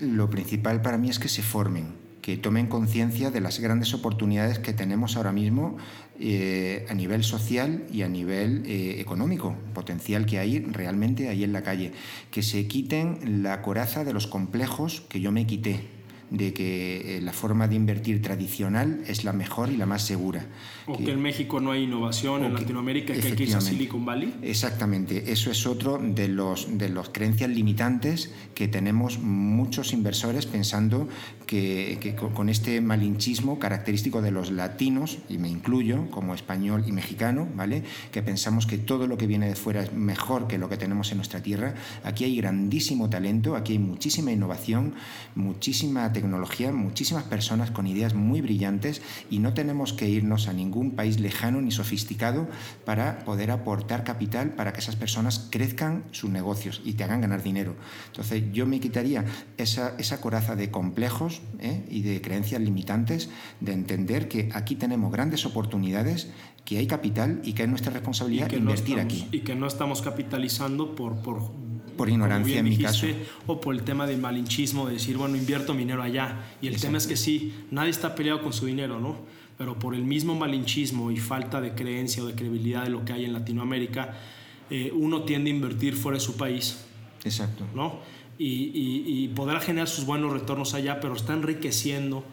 Lo 0.00 0.28
principal 0.28 0.82
para 0.82 0.98
mí 0.98 1.08
es 1.08 1.18
que 1.18 1.28
se 1.28 1.42
formen, 1.42 1.94
que 2.20 2.36
tomen 2.36 2.66
conciencia 2.66 3.30
de 3.30 3.40
las 3.40 3.60
grandes 3.60 3.94
oportunidades 3.94 4.58
que 4.58 4.72
tenemos 4.72 5.16
ahora 5.16 5.32
mismo 5.32 5.78
eh, 6.20 6.84
a 6.90 6.94
nivel 6.94 7.24
social 7.24 7.84
y 7.90 8.02
a 8.02 8.08
nivel 8.08 8.64
eh, 8.66 9.00
económico, 9.00 9.56
potencial 9.72 10.26
que 10.26 10.38
hay 10.38 10.58
realmente 10.60 11.28
ahí 11.28 11.44
en 11.44 11.52
la 11.52 11.62
calle, 11.62 11.92
que 12.30 12.42
se 12.42 12.66
quiten 12.66 13.42
la 13.42 13.62
coraza 13.62 14.04
de 14.04 14.12
los 14.12 14.26
complejos 14.26 15.02
que 15.08 15.20
yo 15.20 15.32
me 15.32 15.46
quité 15.46 15.95
de 16.30 16.52
que 16.52 17.18
eh, 17.18 17.20
la 17.20 17.32
forma 17.32 17.68
de 17.68 17.76
invertir 17.76 18.20
tradicional 18.20 19.02
es 19.06 19.24
la 19.24 19.32
mejor 19.32 19.70
y 19.70 19.76
la 19.76 19.86
más 19.86 20.02
segura. 20.02 20.46
O 20.86 20.96
que 20.98 21.12
en 21.12 21.20
México 21.20 21.60
no 21.60 21.72
hay 21.72 21.84
innovación, 21.84 22.44
en 22.44 22.54
que- 22.54 22.60
Latinoamérica, 22.60 23.12
que 23.14 23.26
hay 23.26 23.32
que 23.34 23.42
irse 23.44 23.56
a. 23.56 23.60
Silicon 23.60 24.04
Valley. 24.04 24.34
Exactamente, 24.42 25.32
eso 25.32 25.50
es 25.50 25.66
otro 25.66 25.98
de 26.02 26.28
los 26.28 26.78
de 26.78 26.88
las 26.88 27.08
creencias 27.10 27.50
limitantes 27.50 28.32
que 28.54 28.68
tenemos 28.68 29.18
muchos 29.18 29.92
inversores 29.92 30.46
pensando 30.46 31.08
que, 31.46 31.98
que 32.00 32.14
con 32.14 32.48
este 32.48 32.80
malinchismo 32.80 33.58
característico 33.58 34.20
de 34.20 34.30
los 34.32 34.50
latinos, 34.50 35.18
y 35.28 35.38
me 35.38 35.48
incluyo 35.48 36.10
como 36.10 36.34
español 36.34 36.84
y 36.86 36.92
mexicano, 36.92 37.48
¿vale? 37.54 37.82
Que 38.10 38.22
pensamos 38.22 38.66
que 38.66 38.78
todo 38.78 39.06
lo 39.06 39.16
que 39.16 39.26
viene 39.26 39.48
de 39.48 39.54
fuera 39.54 39.82
es 39.82 39.92
mejor 39.92 40.48
que 40.48 40.58
lo 40.58 40.68
que 40.68 40.76
tenemos 40.76 41.10
en 41.12 41.18
nuestra 41.18 41.40
tierra. 41.42 41.74
Aquí 42.02 42.24
hay 42.24 42.36
grandísimo 42.36 43.08
talento, 43.08 43.54
aquí 43.54 43.72
hay 43.74 43.78
muchísima 43.78 44.32
innovación, 44.32 44.94
muchísima 45.36 46.12
tecnología, 46.20 46.72
muchísimas 46.72 47.24
personas 47.24 47.70
con 47.70 47.86
ideas 47.86 48.14
muy 48.14 48.40
brillantes 48.40 49.02
y 49.30 49.38
no 49.38 49.52
tenemos 49.52 49.92
que 49.92 50.08
irnos 50.08 50.48
a 50.48 50.52
ningún 50.54 50.92
país 50.92 51.20
lejano 51.20 51.60
ni 51.60 51.70
sofisticado 51.70 52.48
para 52.84 53.18
poder 53.24 53.50
aportar 53.50 54.02
capital 54.02 54.50
para 54.50 54.72
que 54.72 54.80
esas 54.80 54.96
personas 54.96 55.48
crezcan 55.50 56.04
sus 56.12 56.30
negocios 56.30 56.80
y 56.84 56.94
te 56.94 57.04
hagan 57.04 57.20
ganar 57.20 57.42
dinero. 57.42 57.76
Entonces 58.06 58.42
yo 58.52 58.66
me 58.66 58.80
quitaría 58.80 59.24
esa, 59.58 59.94
esa 59.98 60.20
coraza 60.20 60.56
de 60.56 60.70
complejos 60.70 61.42
¿eh? 61.60 61.84
y 61.90 62.00
de 62.02 62.20
creencias 62.22 62.60
limitantes 62.62 63.28
de 63.60 63.72
entender 63.72 64.28
que 64.28 64.48
aquí 64.54 64.74
tenemos 64.76 65.12
grandes 65.12 65.44
oportunidades, 65.44 66.30
que 66.64 66.78
hay 66.78 66.86
capital 66.86 67.40
y 67.44 67.52
que 67.52 67.62
es 67.64 67.68
nuestra 67.68 67.92
responsabilidad 67.92 68.50
no 68.50 68.56
invertir 68.70 68.98
estamos- 68.98 69.04
aquí. 69.22 69.28
Y 69.36 69.40
que 69.40 69.54
no 69.54 69.66
estamos 69.66 70.00
capitalizando 70.02 70.94
por, 70.94 71.16
por, 71.22 71.42
Por 71.96 72.08
ignorancia, 72.08 72.58
en 72.58 72.64
mi 72.64 72.70
dijiste, 72.70 73.12
caso. 73.12 73.26
O 73.46 73.60
por 73.60 73.74
el 73.74 73.82
tema 73.82 74.06
del 74.06 74.18
malinchismo, 74.18 74.86
de 74.86 74.94
decir, 74.94 75.16
bueno, 75.16 75.36
invierto 75.36 75.72
mi 75.72 75.80
dinero 75.80 76.02
allá. 76.02 76.44
Y 76.60 76.68
el 76.68 76.80
tema 76.80 76.98
es 76.98 77.06
que 77.06 77.16
sí, 77.16 77.54
nadie 77.70 77.90
está 77.90 78.14
peleado 78.14 78.42
con 78.42 78.52
su 78.52 78.66
dinero, 78.66 79.00
¿no? 79.00 79.16
Pero 79.58 79.78
por 79.78 79.94
el 79.94 80.04
mismo 80.04 80.34
malinchismo 80.34 81.10
y 81.10 81.16
falta 81.16 81.60
de 81.60 81.74
creencia 81.74 82.22
o 82.22 82.26
de 82.26 82.34
credibilidad 82.34 82.84
de 82.84 82.90
lo 82.90 83.04
que 83.04 83.12
hay 83.12 83.24
en 83.24 83.32
Latinoamérica, 83.32 84.14
eh, 84.68 84.92
uno 84.94 85.22
tiende 85.22 85.50
a 85.50 85.54
invertir 85.54 85.94
fuera 85.94 86.18
de 86.18 86.24
su 86.24 86.36
país, 86.36 86.84
Exacto. 87.24 87.64
¿no? 87.74 88.00
Y, 88.38 88.70
y, 88.74 89.04
y 89.06 89.28
podrá 89.28 89.60
generar 89.60 89.88
sus 89.88 90.04
buenos 90.04 90.32
retornos 90.32 90.74
allá, 90.74 91.00
pero 91.00 91.14
está 91.14 91.32
enriqueciendo 91.32 92.24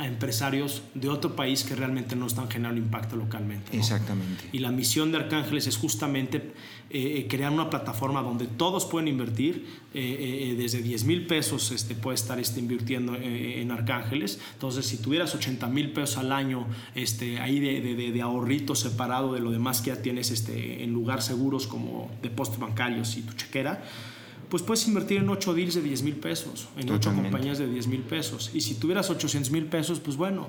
a 0.00 0.06
empresarios 0.06 0.82
de 0.94 1.10
otro 1.10 1.36
país 1.36 1.62
que 1.62 1.74
realmente 1.74 2.16
no 2.16 2.26
están 2.26 2.48
generando 2.48 2.80
impacto 2.80 3.16
localmente. 3.16 3.70
¿no? 3.72 3.78
Exactamente. 3.78 4.44
Y 4.50 4.60
la 4.60 4.72
misión 4.72 5.12
de 5.12 5.18
Arcángeles 5.18 5.66
es 5.66 5.76
justamente 5.76 6.54
eh, 6.88 7.26
crear 7.28 7.52
una 7.52 7.68
plataforma 7.68 8.22
donde 8.22 8.46
todos 8.46 8.86
pueden 8.86 9.08
invertir, 9.08 9.66
eh, 9.92 10.52
eh, 10.52 10.54
desde 10.56 10.80
10 10.80 11.04
mil 11.04 11.26
pesos 11.26 11.70
este, 11.70 11.94
puede 11.94 12.14
estar 12.14 12.40
este, 12.40 12.60
invirtiendo 12.60 13.14
eh, 13.14 13.60
en 13.60 13.70
Arcángeles. 13.72 14.40
Entonces, 14.54 14.86
si 14.86 14.96
tuvieras 14.96 15.34
80 15.34 15.68
mil 15.68 15.92
pesos 15.92 16.16
al 16.16 16.32
año 16.32 16.66
este, 16.94 17.38
ahí 17.38 17.60
de, 17.60 18.10
de 18.10 18.22
ahorrito 18.22 18.74
separado 18.74 19.34
de 19.34 19.40
lo 19.40 19.50
demás 19.50 19.82
que 19.82 19.90
ya 19.90 20.00
tienes 20.00 20.30
este, 20.30 20.82
en 20.82 20.94
lugar 20.94 21.20
seguros 21.20 21.66
como 21.66 22.10
depósitos 22.22 22.58
bancarios 22.58 23.18
y 23.18 23.22
tu 23.22 23.34
chequera, 23.34 23.84
pues 24.50 24.62
puedes 24.62 24.86
invertir 24.88 25.18
en 25.18 25.28
8 25.30 25.54
deals 25.54 25.74
de 25.74 25.82
10 25.82 26.02
mil 26.02 26.16
pesos, 26.16 26.68
en 26.76 26.82
8 26.82 26.94
Totalmente. 26.94 27.30
compañías 27.30 27.58
de 27.58 27.68
10 27.68 27.86
mil 27.86 28.00
pesos. 28.02 28.50
Y 28.52 28.60
si 28.60 28.74
tuvieras 28.74 29.08
800 29.08 29.50
mil 29.50 29.66
pesos, 29.66 30.00
pues 30.00 30.16
bueno, 30.16 30.48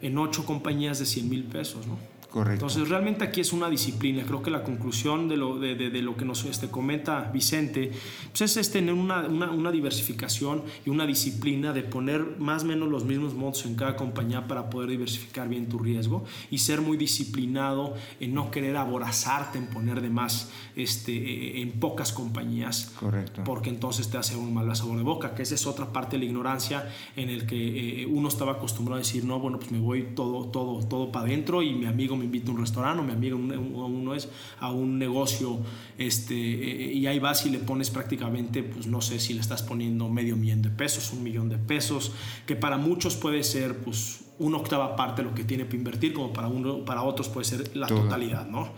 en 0.00 0.16
8 0.16 0.44
compañías 0.46 0.98
de 0.98 1.06
100 1.06 1.28
mil 1.28 1.44
pesos, 1.44 1.86
¿no? 1.86 1.98
Correcto. 2.30 2.66
Entonces, 2.66 2.88
realmente 2.90 3.24
aquí 3.24 3.40
es 3.40 3.52
una 3.54 3.70
disciplina. 3.70 4.22
Creo 4.26 4.42
que 4.42 4.50
la 4.50 4.62
conclusión 4.62 5.28
de 5.28 5.36
lo, 5.38 5.58
de, 5.58 5.74
de- 5.76 5.88
de 5.88 6.02
lo 6.02 6.14
que 6.16 6.26
nos 6.26 6.44
este, 6.44 6.68
comenta 6.68 7.30
Vicente 7.32 7.90
pues 8.30 8.42
es, 8.42 8.56
es 8.58 8.70
tener 8.70 8.92
una, 8.92 9.22
una- 9.26 9.50
una 9.50 9.70
diversificación 9.72 10.62
y 10.84 10.90
una 10.90 11.06
disciplina 11.06 11.72
de 11.72 11.82
poner 11.82 12.36
más 12.38 12.64
o 12.64 12.66
menos 12.66 12.88
los 12.90 13.04
mismos 13.06 13.32
montos 13.34 13.64
en 13.64 13.76
cada 13.76 13.96
compañía 13.96 14.46
para 14.46 14.68
poder 14.68 14.90
diversificar 14.90 15.48
bien 15.48 15.68
tu 15.70 15.78
riesgo 15.78 16.24
y 16.50 16.58
ser 16.58 16.82
muy 16.82 16.96
disciplinado 16.98 17.94
en 18.20 18.34
no 18.34 18.50
querer 18.50 18.76
aborazarte 18.76 19.56
en 19.58 19.66
poner 19.68 20.00
de 20.00 20.10
más 20.10 20.50
este, 20.76 21.12
eh, 21.16 21.62
en 21.62 21.72
pocas 21.80 22.12
compañías 22.12 22.92
Correcto. 23.00 23.42
porque 23.44 23.70
entonces 23.70 24.08
te 24.10 24.18
hace 24.18 24.36
un 24.36 24.52
mal 24.52 24.74
sabor 24.76 24.98
de 24.98 25.02
boca, 25.02 25.34
que 25.34 25.42
esa 25.42 25.54
es 25.54 25.66
otra 25.66 25.92
parte 25.92 26.16
de 26.16 26.24
la 26.24 26.24
ignorancia 26.26 26.88
en 27.16 27.30
el 27.30 27.46
que 27.46 28.02
eh, 28.02 28.06
uno 28.06 28.28
estaba 28.28 28.52
acostumbrado 28.52 28.96
a 28.96 28.98
decir, 28.98 29.24
no, 29.24 29.40
bueno, 29.40 29.58
pues 29.58 29.72
me 29.72 29.78
voy 29.80 30.08
todo, 30.14 30.44
todo, 30.46 30.84
todo 30.86 31.10
para 31.10 31.24
adentro 31.26 31.62
y 31.62 31.72
mi 31.72 31.86
amigo 31.86 32.16
me 32.18 32.24
invita 32.24 32.50
a 32.50 32.54
un 32.54 32.60
restaurante 32.60 33.00
o 33.00 33.04
mi 33.04 33.12
amigo 33.12 33.36
un, 33.36 33.52
uno 33.52 34.14
es 34.14 34.28
a 34.60 34.70
un 34.70 34.98
negocio 34.98 35.60
este, 35.96 36.34
eh, 36.34 36.92
y 36.92 37.06
ahí 37.06 37.18
vas 37.18 37.46
y 37.46 37.50
le 37.50 37.58
pones 37.58 37.90
prácticamente, 37.90 38.62
pues 38.62 38.86
no 38.86 39.00
sé 39.00 39.18
si 39.18 39.34
le 39.34 39.40
estás 39.40 39.62
poniendo 39.62 40.08
medio 40.08 40.36
millón 40.36 40.62
de 40.62 40.70
pesos, 40.70 41.12
un 41.12 41.22
millón 41.22 41.48
de 41.48 41.58
pesos, 41.58 42.12
que 42.46 42.56
para 42.56 42.76
muchos 42.76 43.16
puede 43.16 43.42
ser 43.42 43.78
pues 43.78 44.24
una 44.38 44.58
octava 44.58 44.96
parte 44.96 45.22
de 45.22 45.28
lo 45.28 45.34
que 45.34 45.44
tiene 45.44 45.64
para 45.64 45.76
invertir, 45.76 46.12
como 46.12 46.32
para, 46.32 46.48
uno, 46.48 46.84
para 46.84 47.02
otros 47.02 47.28
puede 47.28 47.44
ser 47.44 47.76
la 47.76 47.86
totalidad, 47.86 48.46
¿no? 48.46 48.68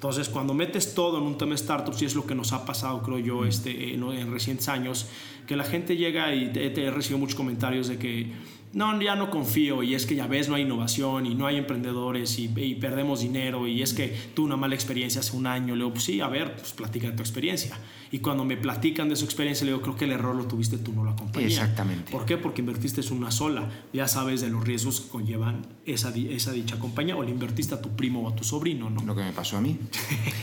Entonces, 0.00 0.30
cuando 0.30 0.54
metes 0.54 0.94
todo 0.94 1.18
en 1.18 1.24
un 1.24 1.36
tema 1.36 1.54
startups, 1.54 2.00
y 2.00 2.06
es 2.06 2.14
lo 2.14 2.24
que 2.24 2.34
nos 2.34 2.54
ha 2.54 2.64
pasado, 2.64 3.02
creo 3.02 3.18
yo, 3.18 3.44
este, 3.44 3.92
en, 3.92 4.02
en 4.02 4.32
recientes 4.32 4.66
años, 4.70 5.06
que 5.46 5.56
la 5.56 5.64
gente 5.64 5.98
llega 5.98 6.34
y 6.34 6.50
te, 6.52 6.70
te 6.70 6.90
recibido 6.90 7.18
muchos 7.18 7.34
comentarios 7.34 7.88
de 7.88 7.98
que 7.98 8.32
no, 8.72 9.00
ya 9.02 9.16
no 9.16 9.30
confío 9.30 9.82
y 9.82 9.94
es 9.94 10.06
que 10.06 10.14
ya 10.14 10.28
ves, 10.28 10.48
no 10.48 10.54
hay 10.54 10.62
innovación 10.62 11.26
y 11.26 11.34
no 11.34 11.46
hay 11.46 11.56
emprendedores 11.56 12.38
y, 12.38 12.48
perdemos 12.80 13.20
dinero 13.20 13.66
y 13.66 13.82
es 13.82 13.92
que 13.92 14.16
tuve 14.34 14.46
una 14.46 14.56
mala 14.56 14.74
experiencia 14.74 15.20
hace 15.20 15.36
un 15.36 15.46
año. 15.46 15.74
Le 15.74 15.84
digo, 15.84 15.92
pues 15.92 16.04
sí, 16.04 16.20
a 16.20 16.28
ver, 16.28 16.54
pues 16.56 16.72
platica 16.72 17.08
de 17.08 17.14
tu 17.14 17.22
experiencia. 17.22 17.76
Y 18.12 18.20
cuando 18.20 18.44
me 18.44 18.56
platican 18.56 19.08
de 19.08 19.16
su 19.16 19.24
experiencia, 19.24 19.64
le 19.64 19.72
digo, 19.72 19.82
creo 19.82 19.96
que 19.96 20.04
el 20.04 20.12
error 20.12 20.34
lo 20.34 20.44
tuviste 20.46 20.78
tú, 20.78 20.92
no 20.92 21.04
la 21.04 21.16
compañía. 21.16 21.48
Exactamente. 21.48 22.10
¿Por 22.12 22.24
qué? 22.24 22.36
Porque 22.36 22.60
invertiste 22.60 23.00
en 23.00 23.12
una 23.12 23.30
sola. 23.30 23.68
Ya 23.92 24.08
sabes 24.08 24.40
de 24.40 24.50
los 24.50 24.64
riesgos 24.64 25.00
que 25.00 25.08
conllevan 25.08 25.66
esa, 25.84 26.10
esa 26.14 26.52
dicha 26.52 26.78
compañía 26.78 27.16
o 27.16 27.22
le 27.22 27.30
invertiste 27.30 27.74
a 27.74 27.80
tu 27.80 27.90
primo 27.90 28.22
o 28.22 28.28
a 28.28 28.36
tu 28.36 28.44
sobrino, 28.44 28.90
¿no? 28.90 29.02
Lo 29.02 29.14
que 29.14 29.22
me 29.22 29.32
pasó 29.32 29.56
a 29.56 29.60
mí. 29.60 29.78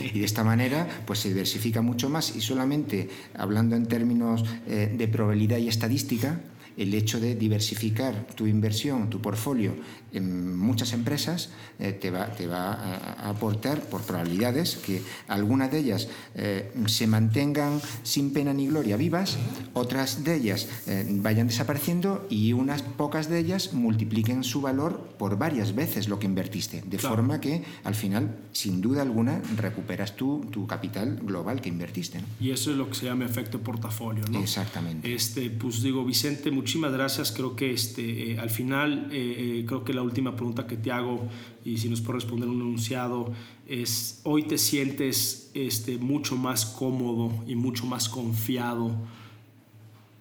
y 0.14 0.18
de 0.18 0.24
esta 0.24 0.44
manera, 0.44 0.86
pues 1.06 1.20
se 1.20 1.28
diversifica 1.28 1.82
mucho 1.82 2.08
más 2.08 2.36
y 2.36 2.40
solamente 2.40 3.08
hablando 3.34 3.76
en 3.76 3.86
términos 3.86 4.44
eh, 4.66 4.94
de 4.96 5.08
probabilidad 5.08 5.58
y 5.58 5.68
estadística, 5.68 6.40
el 6.78 6.94
hecho 6.94 7.20
de 7.20 7.34
diversificar 7.34 8.26
tu 8.34 8.46
inversión, 8.46 9.10
tu 9.10 9.20
portfolio 9.20 9.74
en 10.12 10.56
muchas 10.56 10.92
empresas, 10.92 11.50
eh, 11.78 11.92
te, 11.92 12.10
va, 12.10 12.32
te 12.32 12.46
va 12.46 12.72
a, 12.72 13.28
aportar 13.28 13.80
por 13.82 14.02
probabilidades 14.02 14.76
que 14.76 15.02
algunas 15.26 15.70
de 15.70 15.78
ellas 15.78 16.08
eh, 16.34 16.72
se 16.86 17.06
mantengan 17.06 17.80
sin 18.04 18.32
pena 18.32 18.54
ni 18.54 18.68
gloria 18.68 18.96
vivas, 18.96 19.36
otras 19.74 20.24
de 20.24 20.36
ellas 20.36 20.68
eh, 20.86 21.06
vayan 21.20 21.48
desapareciendo 21.48 22.26
y 22.30 22.52
unas 22.52 22.82
pocas 22.82 23.28
de 23.28 23.38
ellas 23.38 23.74
multipliquen 23.74 24.44
su 24.44 24.60
valor 24.60 25.14
por 25.18 25.36
varias 25.36 25.74
veces 25.74 26.08
lo 26.08 26.18
que 26.18 26.26
invertiste, 26.26 26.82
de 26.86 26.98
forma 26.98 27.40
que 27.40 27.64
al 27.84 27.94
final, 27.94 28.38
sin 28.52 28.80
duda 28.80 29.02
alguna, 29.02 29.42
recuperas 29.56 30.16
tu, 30.16 30.46
tu 30.50 30.66
capital 30.66 31.20
global 31.22 31.60
que 31.60 31.68
invertiste. 31.68 32.20
Y 32.40 32.50
eso 32.50 32.70
es 32.70 32.76
lo 32.76 32.88
que 32.88 32.94
se 32.94 33.06
llama 33.06 33.24
efecto 33.24 33.60
portafolio. 33.60 34.24
¿no? 34.30 34.40
Exactamente. 34.40 35.12
Este, 35.12 35.50
pues 35.50 35.82
digo, 35.82 36.04
Vicente, 36.04 36.50
muchísimas 36.68 36.92
gracias. 36.92 37.32
Creo 37.32 37.56
que 37.56 37.70
este, 37.70 38.38
al 38.38 38.50
final, 38.50 39.06
creo 39.08 39.84
que 39.84 39.94
la 39.94 40.02
última 40.02 40.36
pregunta 40.36 40.66
que 40.66 40.76
te 40.76 40.92
hago, 40.92 41.26
y 41.64 41.78
si 41.78 41.88
nos 41.88 42.02
puede 42.02 42.18
responder 42.18 42.46
un 42.46 42.60
enunciado, 42.60 43.32
es, 43.66 44.20
¿hoy 44.24 44.42
te 44.42 44.58
sientes 44.58 45.50
este, 45.54 45.96
mucho 45.96 46.36
más 46.36 46.66
cómodo 46.66 47.32
y 47.46 47.54
mucho 47.54 47.86
más 47.86 48.10
confiado 48.10 48.90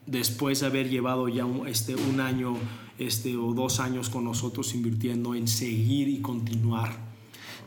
después 0.05 0.61
de 0.61 0.67
haber 0.67 0.89
llevado 0.89 1.27
ya 1.27 1.43
un, 1.43 1.67
este, 1.67 1.95
un 1.97 2.21
año 2.21 2.55
este, 2.97 3.35
o 3.35 3.53
dos 3.53 3.81
años 3.81 4.09
con 4.09 4.23
nosotros 4.23 4.73
invirtiendo 4.73 5.35
en 5.35 5.49
seguir 5.49 6.07
y 6.07 6.21
continuar 6.21 7.06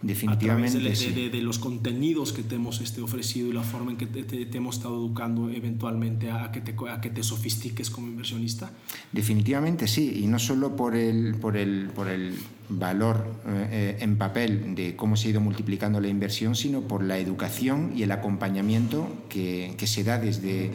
Definitivamente. 0.03 0.79
A 0.79 0.81
través 0.81 1.15
de, 1.33 1.43
los 1.43 1.59
contenidos 1.59 2.33
que 2.33 2.43
te 2.43 2.55
hemos 2.55 2.81
este, 2.81 3.03
ofrecido 3.03 3.49
y 3.49 3.53
la 3.53 3.63
forma 3.63 3.91
en 3.91 3.99
que 3.99 4.07
te, 4.07 4.57
hemos 4.57 4.77
estado 4.77 4.97
educando 4.97 5.51
eventualmente 5.51 6.31
a 6.31 6.51
que, 6.51 6.61
te, 6.61 6.75
a 6.89 7.01
que 7.01 7.11
te 7.11 7.23
sofistiques 7.23 7.91
como 7.91 8.09
inversionista. 8.09 8.71
Definitivamente 9.13 9.87
sí, 9.87 10.23
y 10.23 10.27
no 10.27 10.39
solo 10.39 10.75
por 10.75 10.97
el, 10.97 11.35
por 11.35 11.57
el, 11.57 11.91
por 11.95 12.09
el 12.09 12.35
valor 12.71 13.27
eh, 13.47 13.99
en 14.01 14.17
papel 14.17 14.75
de 14.75 14.97
cómo 14.97 15.17
se 15.17 15.29
ha 15.29 15.31
ido 15.33 15.41
multiplicando 15.41 16.01
la 16.01 16.09
inversión, 16.09 16.55
sino 16.55 16.83
por 16.83 17.03
la 17.03 17.19
educación 17.19 17.93
y 17.95 18.03
el 18.03 18.13
acompañamiento 18.13 19.07
que, 19.29 19.75
que 19.77 19.87
se 19.87 20.05
da 20.05 20.19
desde 20.19 20.71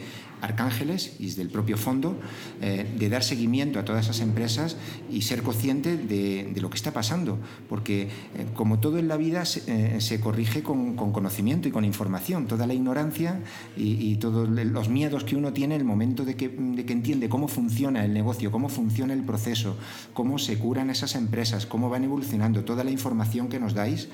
Arcángeles 0.46 1.16
y 1.18 1.26
desde 1.26 1.42
el 1.42 1.48
propio 1.48 1.76
fondo, 1.76 2.16
eh, 2.60 2.86
de 2.98 3.08
dar 3.08 3.22
seguimiento 3.22 3.78
a 3.78 3.84
todas 3.84 4.04
esas 4.04 4.20
empresas 4.20 4.76
y 5.10 5.22
ser 5.22 5.42
consciente 5.42 5.96
de, 5.96 6.52
lo 6.60 6.70
que 6.70 6.76
está 6.76 6.92
pasando, 6.92 7.38
porque 7.68 8.02
eh, 8.02 8.08
como 8.54 8.78
todo 8.78 8.98
en 8.98 9.08
la 9.08 9.16
vida 9.16 9.44
se, 9.44 9.62
eh, 9.66 10.20
corrige 10.20 10.62
con, 10.62 10.96
conocimiento 10.96 11.68
y 11.68 11.70
con 11.70 11.84
información, 11.84 12.46
toda 12.46 12.66
la 12.66 12.74
ignorancia 12.74 13.40
y, 13.76 14.16
todos 14.16 14.48
los 14.48 14.88
miedos 14.88 15.24
que 15.24 15.36
uno 15.36 15.52
tiene 15.52 15.74
en 15.74 15.82
el 15.82 15.86
momento 15.86 16.24
de 16.24 16.36
que, 16.36 16.48
de 16.48 16.86
que 16.86 16.92
entiende 16.92 17.28
cómo 17.28 17.48
funciona 17.48 18.04
el 18.04 18.14
negocio, 18.14 18.50
cómo 18.50 18.68
funciona 18.68 19.12
el 19.12 19.22
proceso, 19.22 19.76
cómo 20.14 20.38
se 20.38 20.58
curan 20.58 20.88
esas 20.88 21.14
empresas, 21.16 21.66
cómo 21.66 21.90
van 21.90 22.04
evolucionando, 22.04 22.64
toda 22.64 22.82
la 22.82 22.90
información 22.90 23.48
que 23.48 23.60
nos 23.60 23.74
dais, 23.74 24.08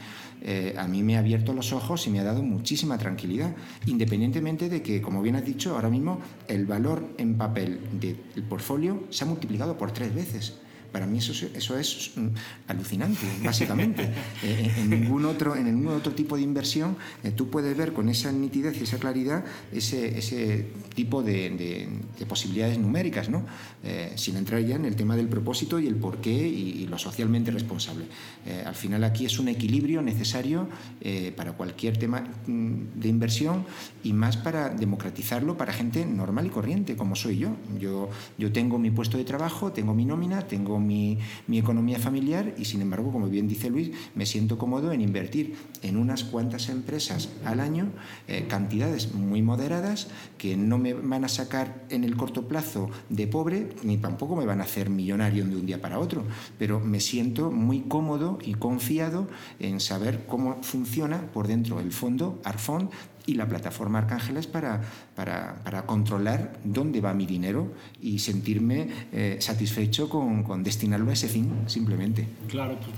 a 0.76 0.88
mí 0.88 1.04
me 1.04 1.14
ha 1.14 1.20
abierto 1.20 1.52
los 1.52 1.72
ojos 1.72 2.04
y 2.08 2.10
me 2.10 2.18
ha 2.18 2.24
dado 2.24 2.42
muchísima 2.42 2.98
tranquilidad, 2.98 3.54
independientemente 3.86 4.68
de 4.68 4.82
que, 4.82 5.00
como 5.00 5.22
bien 5.22 5.36
has 5.36 5.44
dicho, 5.44 5.74
ahora 5.76 5.88
mismo 5.88 6.18
el 6.48 6.66
valor 6.66 7.14
en 7.18 7.36
papel 7.36 7.80
del 8.00 8.44
portfolio 8.48 9.04
se 9.10 9.24
ha 9.24 9.26
multiplicado 9.26 9.76
por 9.76 9.92
tres 9.92 10.14
veces. 10.14 10.61
Para 10.92 11.06
mí 11.06 11.18
eso, 11.18 11.32
eso 11.54 11.78
es 11.78 12.12
mm, 12.14 12.28
alucinante, 12.68 13.26
básicamente. 13.42 14.10
Eh, 14.42 14.72
en, 14.78 14.90
ningún 14.90 15.24
otro, 15.24 15.54
en 15.54 15.64
ningún 15.64 15.94
otro 15.94 16.12
tipo 16.12 16.36
de 16.36 16.42
inversión 16.42 16.96
eh, 17.22 17.30
tú 17.30 17.48
puedes 17.48 17.76
ver 17.76 17.92
con 17.92 18.08
esa 18.08 18.32
nitidez 18.32 18.80
y 18.80 18.84
esa 18.84 18.98
claridad 18.98 19.44
ese, 19.70 20.18
ese 20.18 20.66
tipo 20.94 21.22
de, 21.22 21.88
posibilidades 22.28 22.78
numéricas, 22.78 23.28
¿no? 23.28 23.46
Eh, 23.84 24.12
sin 24.16 24.36
entrar 24.36 24.60
ya 24.62 24.76
en 24.76 24.84
el 24.84 24.96
tema 24.96 25.16
del 25.16 25.28
propósito 25.28 25.78
y 25.78 25.86
el 25.86 25.94
porqué 25.96 26.48
y, 26.48 26.82
y 26.82 26.86
lo 26.86 26.98
socialmente 26.98 27.50
responsable. 27.50 28.06
al 28.64 28.74
final 28.74 29.04
aquí 29.04 29.26
es 29.26 29.38
un 29.38 29.48
equilibrio 29.48 30.02
necesario 30.02 30.68
para 31.36 31.52
cualquier 31.52 31.96
tema 31.98 32.20
mm, 32.46 33.00
de 33.00 33.08
inversión 33.08 33.64
y 34.02 34.12
más 34.12 34.36
para 34.36 34.70
democratizarlo 34.70 35.56
para 35.56 35.72
gente 35.72 36.04
normal 36.04 36.46
y 36.46 36.50
corriente, 36.50 36.96
como 36.96 37.16
soy 37.16 37.38
yo. 37.38 37.50
Yo, 37.78 38.10
yo 38.38 38.52
tengo 38.52 38.78
mi 38.78 38.90
puesto 38.90 39.18
de 39.18 39.24
trabajo, 39.24 39.72
tengo 39.72 39.94
mi 39.94 40.04
nómina, 40.04 40.42
tengo 40.42 40.78
mi, 40.86 41.18
economía 41.50 41.98
familiar 41.98 42.54
y 42.58 42.64
sin 42.64 42.80
embargo, 42.80 43.12
como 43.12 43.28
bien 43.28 43.48
dice 43.48 43.70
Luis, 43.70 43.90
me 44.14 44.26
siento 44.26 44.58
cómodo 44.58 44.92
en 44.92 45.00
invertir 45.00 45.54
en 45.82 45.96
unas 45.96 46.24
cuantas 46.24 46.68
empresas 46.68 47.28
al 47.44 47.60
año, 47.60 47.90
eh, 48.28 48.46
cantidades 48.48 49.14
muy 49.14 49.42
moderadas 49.42 50.08
que 50.38 50.56
no 50.56 50.78
me 50.78 50.94
van 50.94 51.24
a 51.24 51.28
sacar 51.28 51.84
en 51.88 52.04
el 52.04 52.16
corto 52.16 52.48
plazo 52.48 52.90
de 53.08 53.26
pobre 53.26 53.68
ni 53.82 53.96
tampoco 53.98 54.36
me 54.36 54.46
van 54.46 54.60
a 54.60 54.64
hacer 54.64 54.90
millonario 54.90 55.44
de 55.44 55.56
un 55.56 55.66
día 55.66 55.80
para 55.80 55.98
otro, 55.98 56.24
pero 56.58 56.80
me 56.80 57.00
siento 57.00 57.50
muy 57.50 57.80
cómodo 57.82 58.38
y 58.44 58.54
confiado 58.54 59.28
en 59.58 59.80
saber 59.80 60.26
cómo 60.26 60.62
funciona 60.62 61.30
por 61.32 61.48
dentro 61.48 61.80
el 61.80 61.92
fondo 61.92 62.40
ARFON 62.44 62.90
y 63.26 63.34
la 63.34 63.48
plataforma 63.48 63.98
Arcángeles 63.98 64.46
para, 64.46 64.80
para, 65.14 65.86
controlar 65.86 66.58
dónde 66.64 67.00
va 67.00 67.14
mi 67.14 67.26
dinero 67.26 67.72
y 68.00 68.18
sentirme 68.18 68.88
eh, 69.12 69.36
satisfecho 69.40 70.08
con, 70.08 70.42
con, 70.42 70.62
destinarlo 70.62 71.10
a 71.10 71.12
ese 71.12 71.28
fin, 71.28 71.50
simplemente. 71.66 72.26
Claro, 72.48 72.76
pues, 72.76 72.90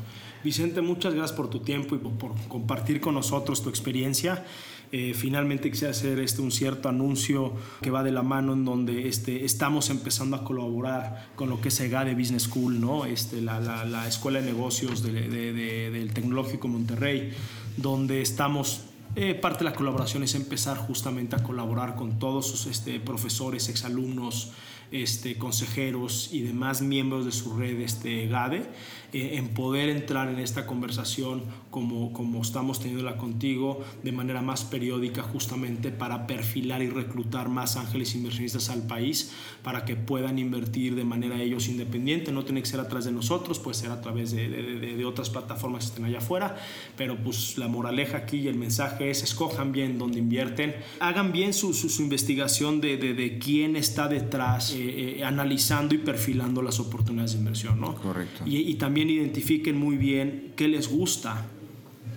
Vicente, 0.45 0.83
muchas 0.83 1.15
gracias 1.15 1.35
por 1.35 1.49
tu 1.49 1.61
tiempo 1.61 1.95
y 1.95 1.99
por, 1.99 2.35
compartir 2.49 3.01
con 3.01 3.15
nosotros 3.15 3.63
tu 3.63 3.71
experiencia. 3.71 4.45
Eh, 4.93 5.15
finalmente 5.15 5.71
quisiera 5.71 5.91
hacer 5.91 6.21
este, 6.21 6.43
un 6.43 6.53
cierto 6.53 6.89
anuncio 6.89 7.55
que 7.81 7.91
va 7.91 8.03
de 8.03 8.13
la 8.13 8.23
mano 8.23 8.53
en 8.53 8.65
donde 8.65 9.09
este, 9.09 9.45
estamos 9.45 9.89
empezando 9.91 10.37
a 10.37 10.45
colaborar 10.45 11.31
con 11.35 11.49
lo 11.49 11.61
que 11.61 11.69
es 11.69 11.81
EGADE 11.81 12.15
Business 12.15 12.45
School, 12.45 12.81
¿no? 12.81 13.07
este, 13.07 13.41
la, 13.41 13.59
la, 13.59 13.85
la 13.87 14.07
Escuela 14.07 14.41
de 14.41 14.47
Negocios 14.47 15.03
de, 15.03 15.29
de, 15.29 15.91
del 15.91 16.13
Tecnológico 16.13 16.69
Monterrey, 16.69 17.33
donde 17.79 18.21
estamos 18.21 18.85
eh, 19.17 19.35
parte 19.35 19.65
de 19.65 19.71
la 19.71 19.77
colaboración 19.77 20.23
es 20.23 20.35
empezar 20.35 20.77
justamente 20.77 21.37
a 21.37 21.43
colaborar 21.43 21.95
con 21.95 22.19
todos 22.19 22.47
sus 22.47 22.67
este, 22.67 23.01
profesores, 23.01 23.69
exalumnos, 23.69 24.53
este, 24.91 25.39
consejeros 25.39 26.31
y 26.33 26.43
demás 26.43 26.83
miembros 26.83 27.25
de 27.25 27.33
su 27.33 27.57
red 27.57 27.81
este, 27.81 28.27
GADE 28.27 28.67
en 29.15 29.49
poder 29.49 29.89
entrar 29.89 30.29
en 30.29 30.41
esta 30.41 30.67
conversación 30.67 31.43
como, 31.71 32.13
como 32.13 32.43
estamos 32.43 32.81
teniéndola 32.81 33.17
contigo 33.17 33.85
de 34.03 34.13
manera 34.13 34.43
más 34.43 34.65
periódica 34.65 35.23
justamente 35.23 35.91
para 35.91 36.27
perfilar 36.27 36.83
y 36.83 36.89
reclutar 36.89 37.49
más 37.49 37.77
ángeles 37.77 38.15
inversionistas 38.15 38.71
al 38.71 38.87
país 38.87 39.33
para 39.63 39.85
que 39.85 39.97
puedan 39.97 40.39
invertir 40.39 40.95
de 40.95 41.05
manera 41.05 41.41
ellos 41.41 41.69
independiente, 41.69 42.33
no 42.33 42.45
tiene 42.45 42.61
que 42.61 42.69
ser 42.69 42.81
a 42.81 42.89
través 42.89 43.07
de 43.07 43.13
nosotros, 43.13 43.59
puede 43.59 43.77
ser 43.77 43.91
a 43.91 44.01
través 44.01 44.33
de, 44.33 44.49
de, 44.49 44.97
de, 44.97 45.05
otras 45.05 45.31
plataformas 45.31 45.85
que 45.85 45.91
estén 45.91 46.05
allá 46.05 46.19
afuera, 46.19 46.57
pero 46.97 47.17
pues 47.17 47.57
la 47.57 47.67
moraleja 47.67 48.19
aquí 48.19 48.39
y 48.39 48.49
el 48.49 48.57
mensaje 48.57 49.11
es 49.11 49.23
escojan 49.23 49.73
bien 49.73 49.99
dónde 49.99 50.19
invierten, 50.19 50.75
hagan 51.01 51.33
bien 51.33 51.55
su, 51.55 51.73
su, 51.73 52.03
investigación 52.03 52.81
de, 52.81 53.39
quién 53.43 53.77
está 53.77 54.09
detrás, 54.09 54.73
eh, 54.73 55.19
eh, 55.19 55.25
analizando 55.25 55.95
y 55.95 55.99
perfilando 55.99 56.63
las 56.63 56.79
oportunidades 56.79 57.33
de 57.33 57.39
inversión, 57.39 57.81
¿no? 57.81 57.95
Correcto. 57.95 58.45
Y, 58.47 58.59
y 58.59 58.75
también 58.75 59.04
identifiquen 59.11 59.77
muy 59.77 59.97
bien 59.97 60.53
qué 60.57 60.69
les 60.69 60.89
gusta 60.89 61.47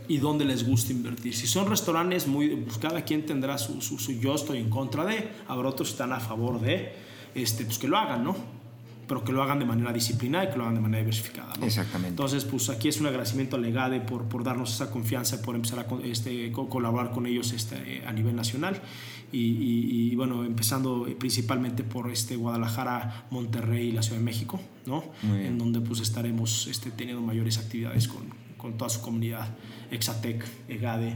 y 0.08 0.18
dónde 0.18 0.46
les 0.46 0.66
gusta 0.66 0.94
invertir. 0.94 1.36
Si 1.36 1.48
son 1.48 1.70
restaurantes, 1.70 2.28
muy, 2.28 2.56
pues 2.56 2.78
cada 2.78 3.02
quien 3.04 3.26
tendrá 3.26 3.58
su, 3.58 3.82
su, 3.82 3.98
yo 4.14 4.36
estoy 4.36 4.60
en 4.60 4.70
contra 4.70 5.06
de, 5.06 5.30
habrá 5.48 5.70
otros 5.70 5.90
que 5.90 5.94
están 5.94 6.14
a 6.14 6.20
favor 6.20 6.62
de, 6.62 6.94
este, 7.36 7.66
pues 7.66 7.78
que 7.78 7.88
lo 7.88 7.98
hagan, 7.98 8.24
¿no? 8.24 8.58
pero 9.08 9.24
que 9.24 9.32
lo 9.32 9.42
hagan 9.42 9.58
de 9.58 9.66
manera 9.66 9.94
disciplinada 9.94 10.46
y 10.46 10.50
que 10.50 10.58
lo 10.58 10.64
hagan 10.64 10.76
de 10.76 10.82
manera 10.82 11.00
diversificada. 11.00 11.54
Exactamente. 11.62 12.10
Entonces, 12.10 12.44
pues 12.44 12.70
aquí 12.70 12.90
es 12.90 13.00
un 13.00 13.08
agradecimiento 13.08 13.56
a 13.56 13.60
Legade 13.60 14.02
por, 14.02 14.26
por 14.26 14.44
darnos 14.44 14.74
esa 14.74 14.92
confianza, 14.92 15.42
por 15.42 15.56
empezar 15.56 15.80
a 15.80 16.06
este, 16.06 16.52
colaborar 16.52 17.12
con 17.12 17.26
ellos 17.26 17.54
este, 17.54 18.04
a 18.06 18.12
nivel 18.12 18.36
nacional 18.36 18.82
y, 19.32 20.16
bueno, 20.16 20.44
empezando 20.44 21.08
principalmente 21.20 21.84
por 21.84 22.10
este 22.10 22.36
Guadalajara, 22.36 23.28
Monterrey 23.30 23.90
y 23.90 23.92
la 23.92 24.02
Ciudad 24.02 24.20
de 24.20 24.26
México, 24.26 24.60
¿no? 24.86 25.04
En 25.24 25.58
donde 25.58 25.82
pues 25.82 26.00
estaremos 26.00 26.68
este, 26.68 26.92
teniendo 26.92 27.22
mayores 27.22 27.58
actividades 27.58 28.08
con, 28.08 28.24
con 28.58 28.78
toda 28.78 28.90
su 28.90 29.02
comunidad, 29.02 29.48
Exatec, 29.92 30.46
EGADE. 30.68 31.16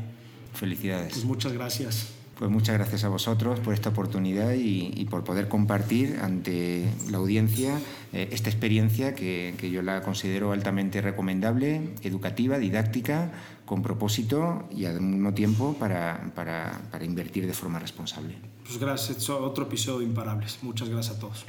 Felicidades. 0.53 1.13
Pues 1.13 1.25
muchas 1.25 1.53
gracias. 1.53 2.13
Pues 2.41 2.49
muchas 2.49 2.75
gracias 2.75 3.03
a 3.03 3.09
vosotros 3.09 3.59
por 3.59 3.75
esta 3.75 3.89
oportunidad 3.89 4.53
y, 4.53 5.05
por 5.11 5.23
poder 5.23 5.47
compartir 5.47 6.17
ante 6.23 6.89
la 7.11 7.19
audiencia 7.19 7.79
eh, 8.13 8.29
esta 8.31 8.49
experiencia 8.49 9.13
que, 9.13 9.53
que, 9.59 9.69
yo 9.69 9.83
la 9.83 10.01
considero 10.01 10.51
altamente 10.51 11.01
recomendable, 11.01 11.93
educativa, 12.01 12.57
didáctica, 12.57 13.31
con 13.71 13.81
propósito 13.81 14.67
y 14.69 14.83
al 14.83 14.99
mismo 14.99 15.33
tiempo 15.33 15.73
para, 15.79 16.29
para, 16.35 16.81
para 16.91 17.05
invertir 17.05 17.47
de 17.47 17.53
forma 17.53 17.79
responsable. 17.79 18.35
Pues 18.65 18.77
gracias, 18.77 19.29
otro 19.29 19.63
episodio 19.63 19.99
de 19.99 20.05
Imparables. 20.07 20.59
Muchas 20.61 20.89
gracias 20.89 21.15
a 21.15 21.19
todos. 21.21 21.45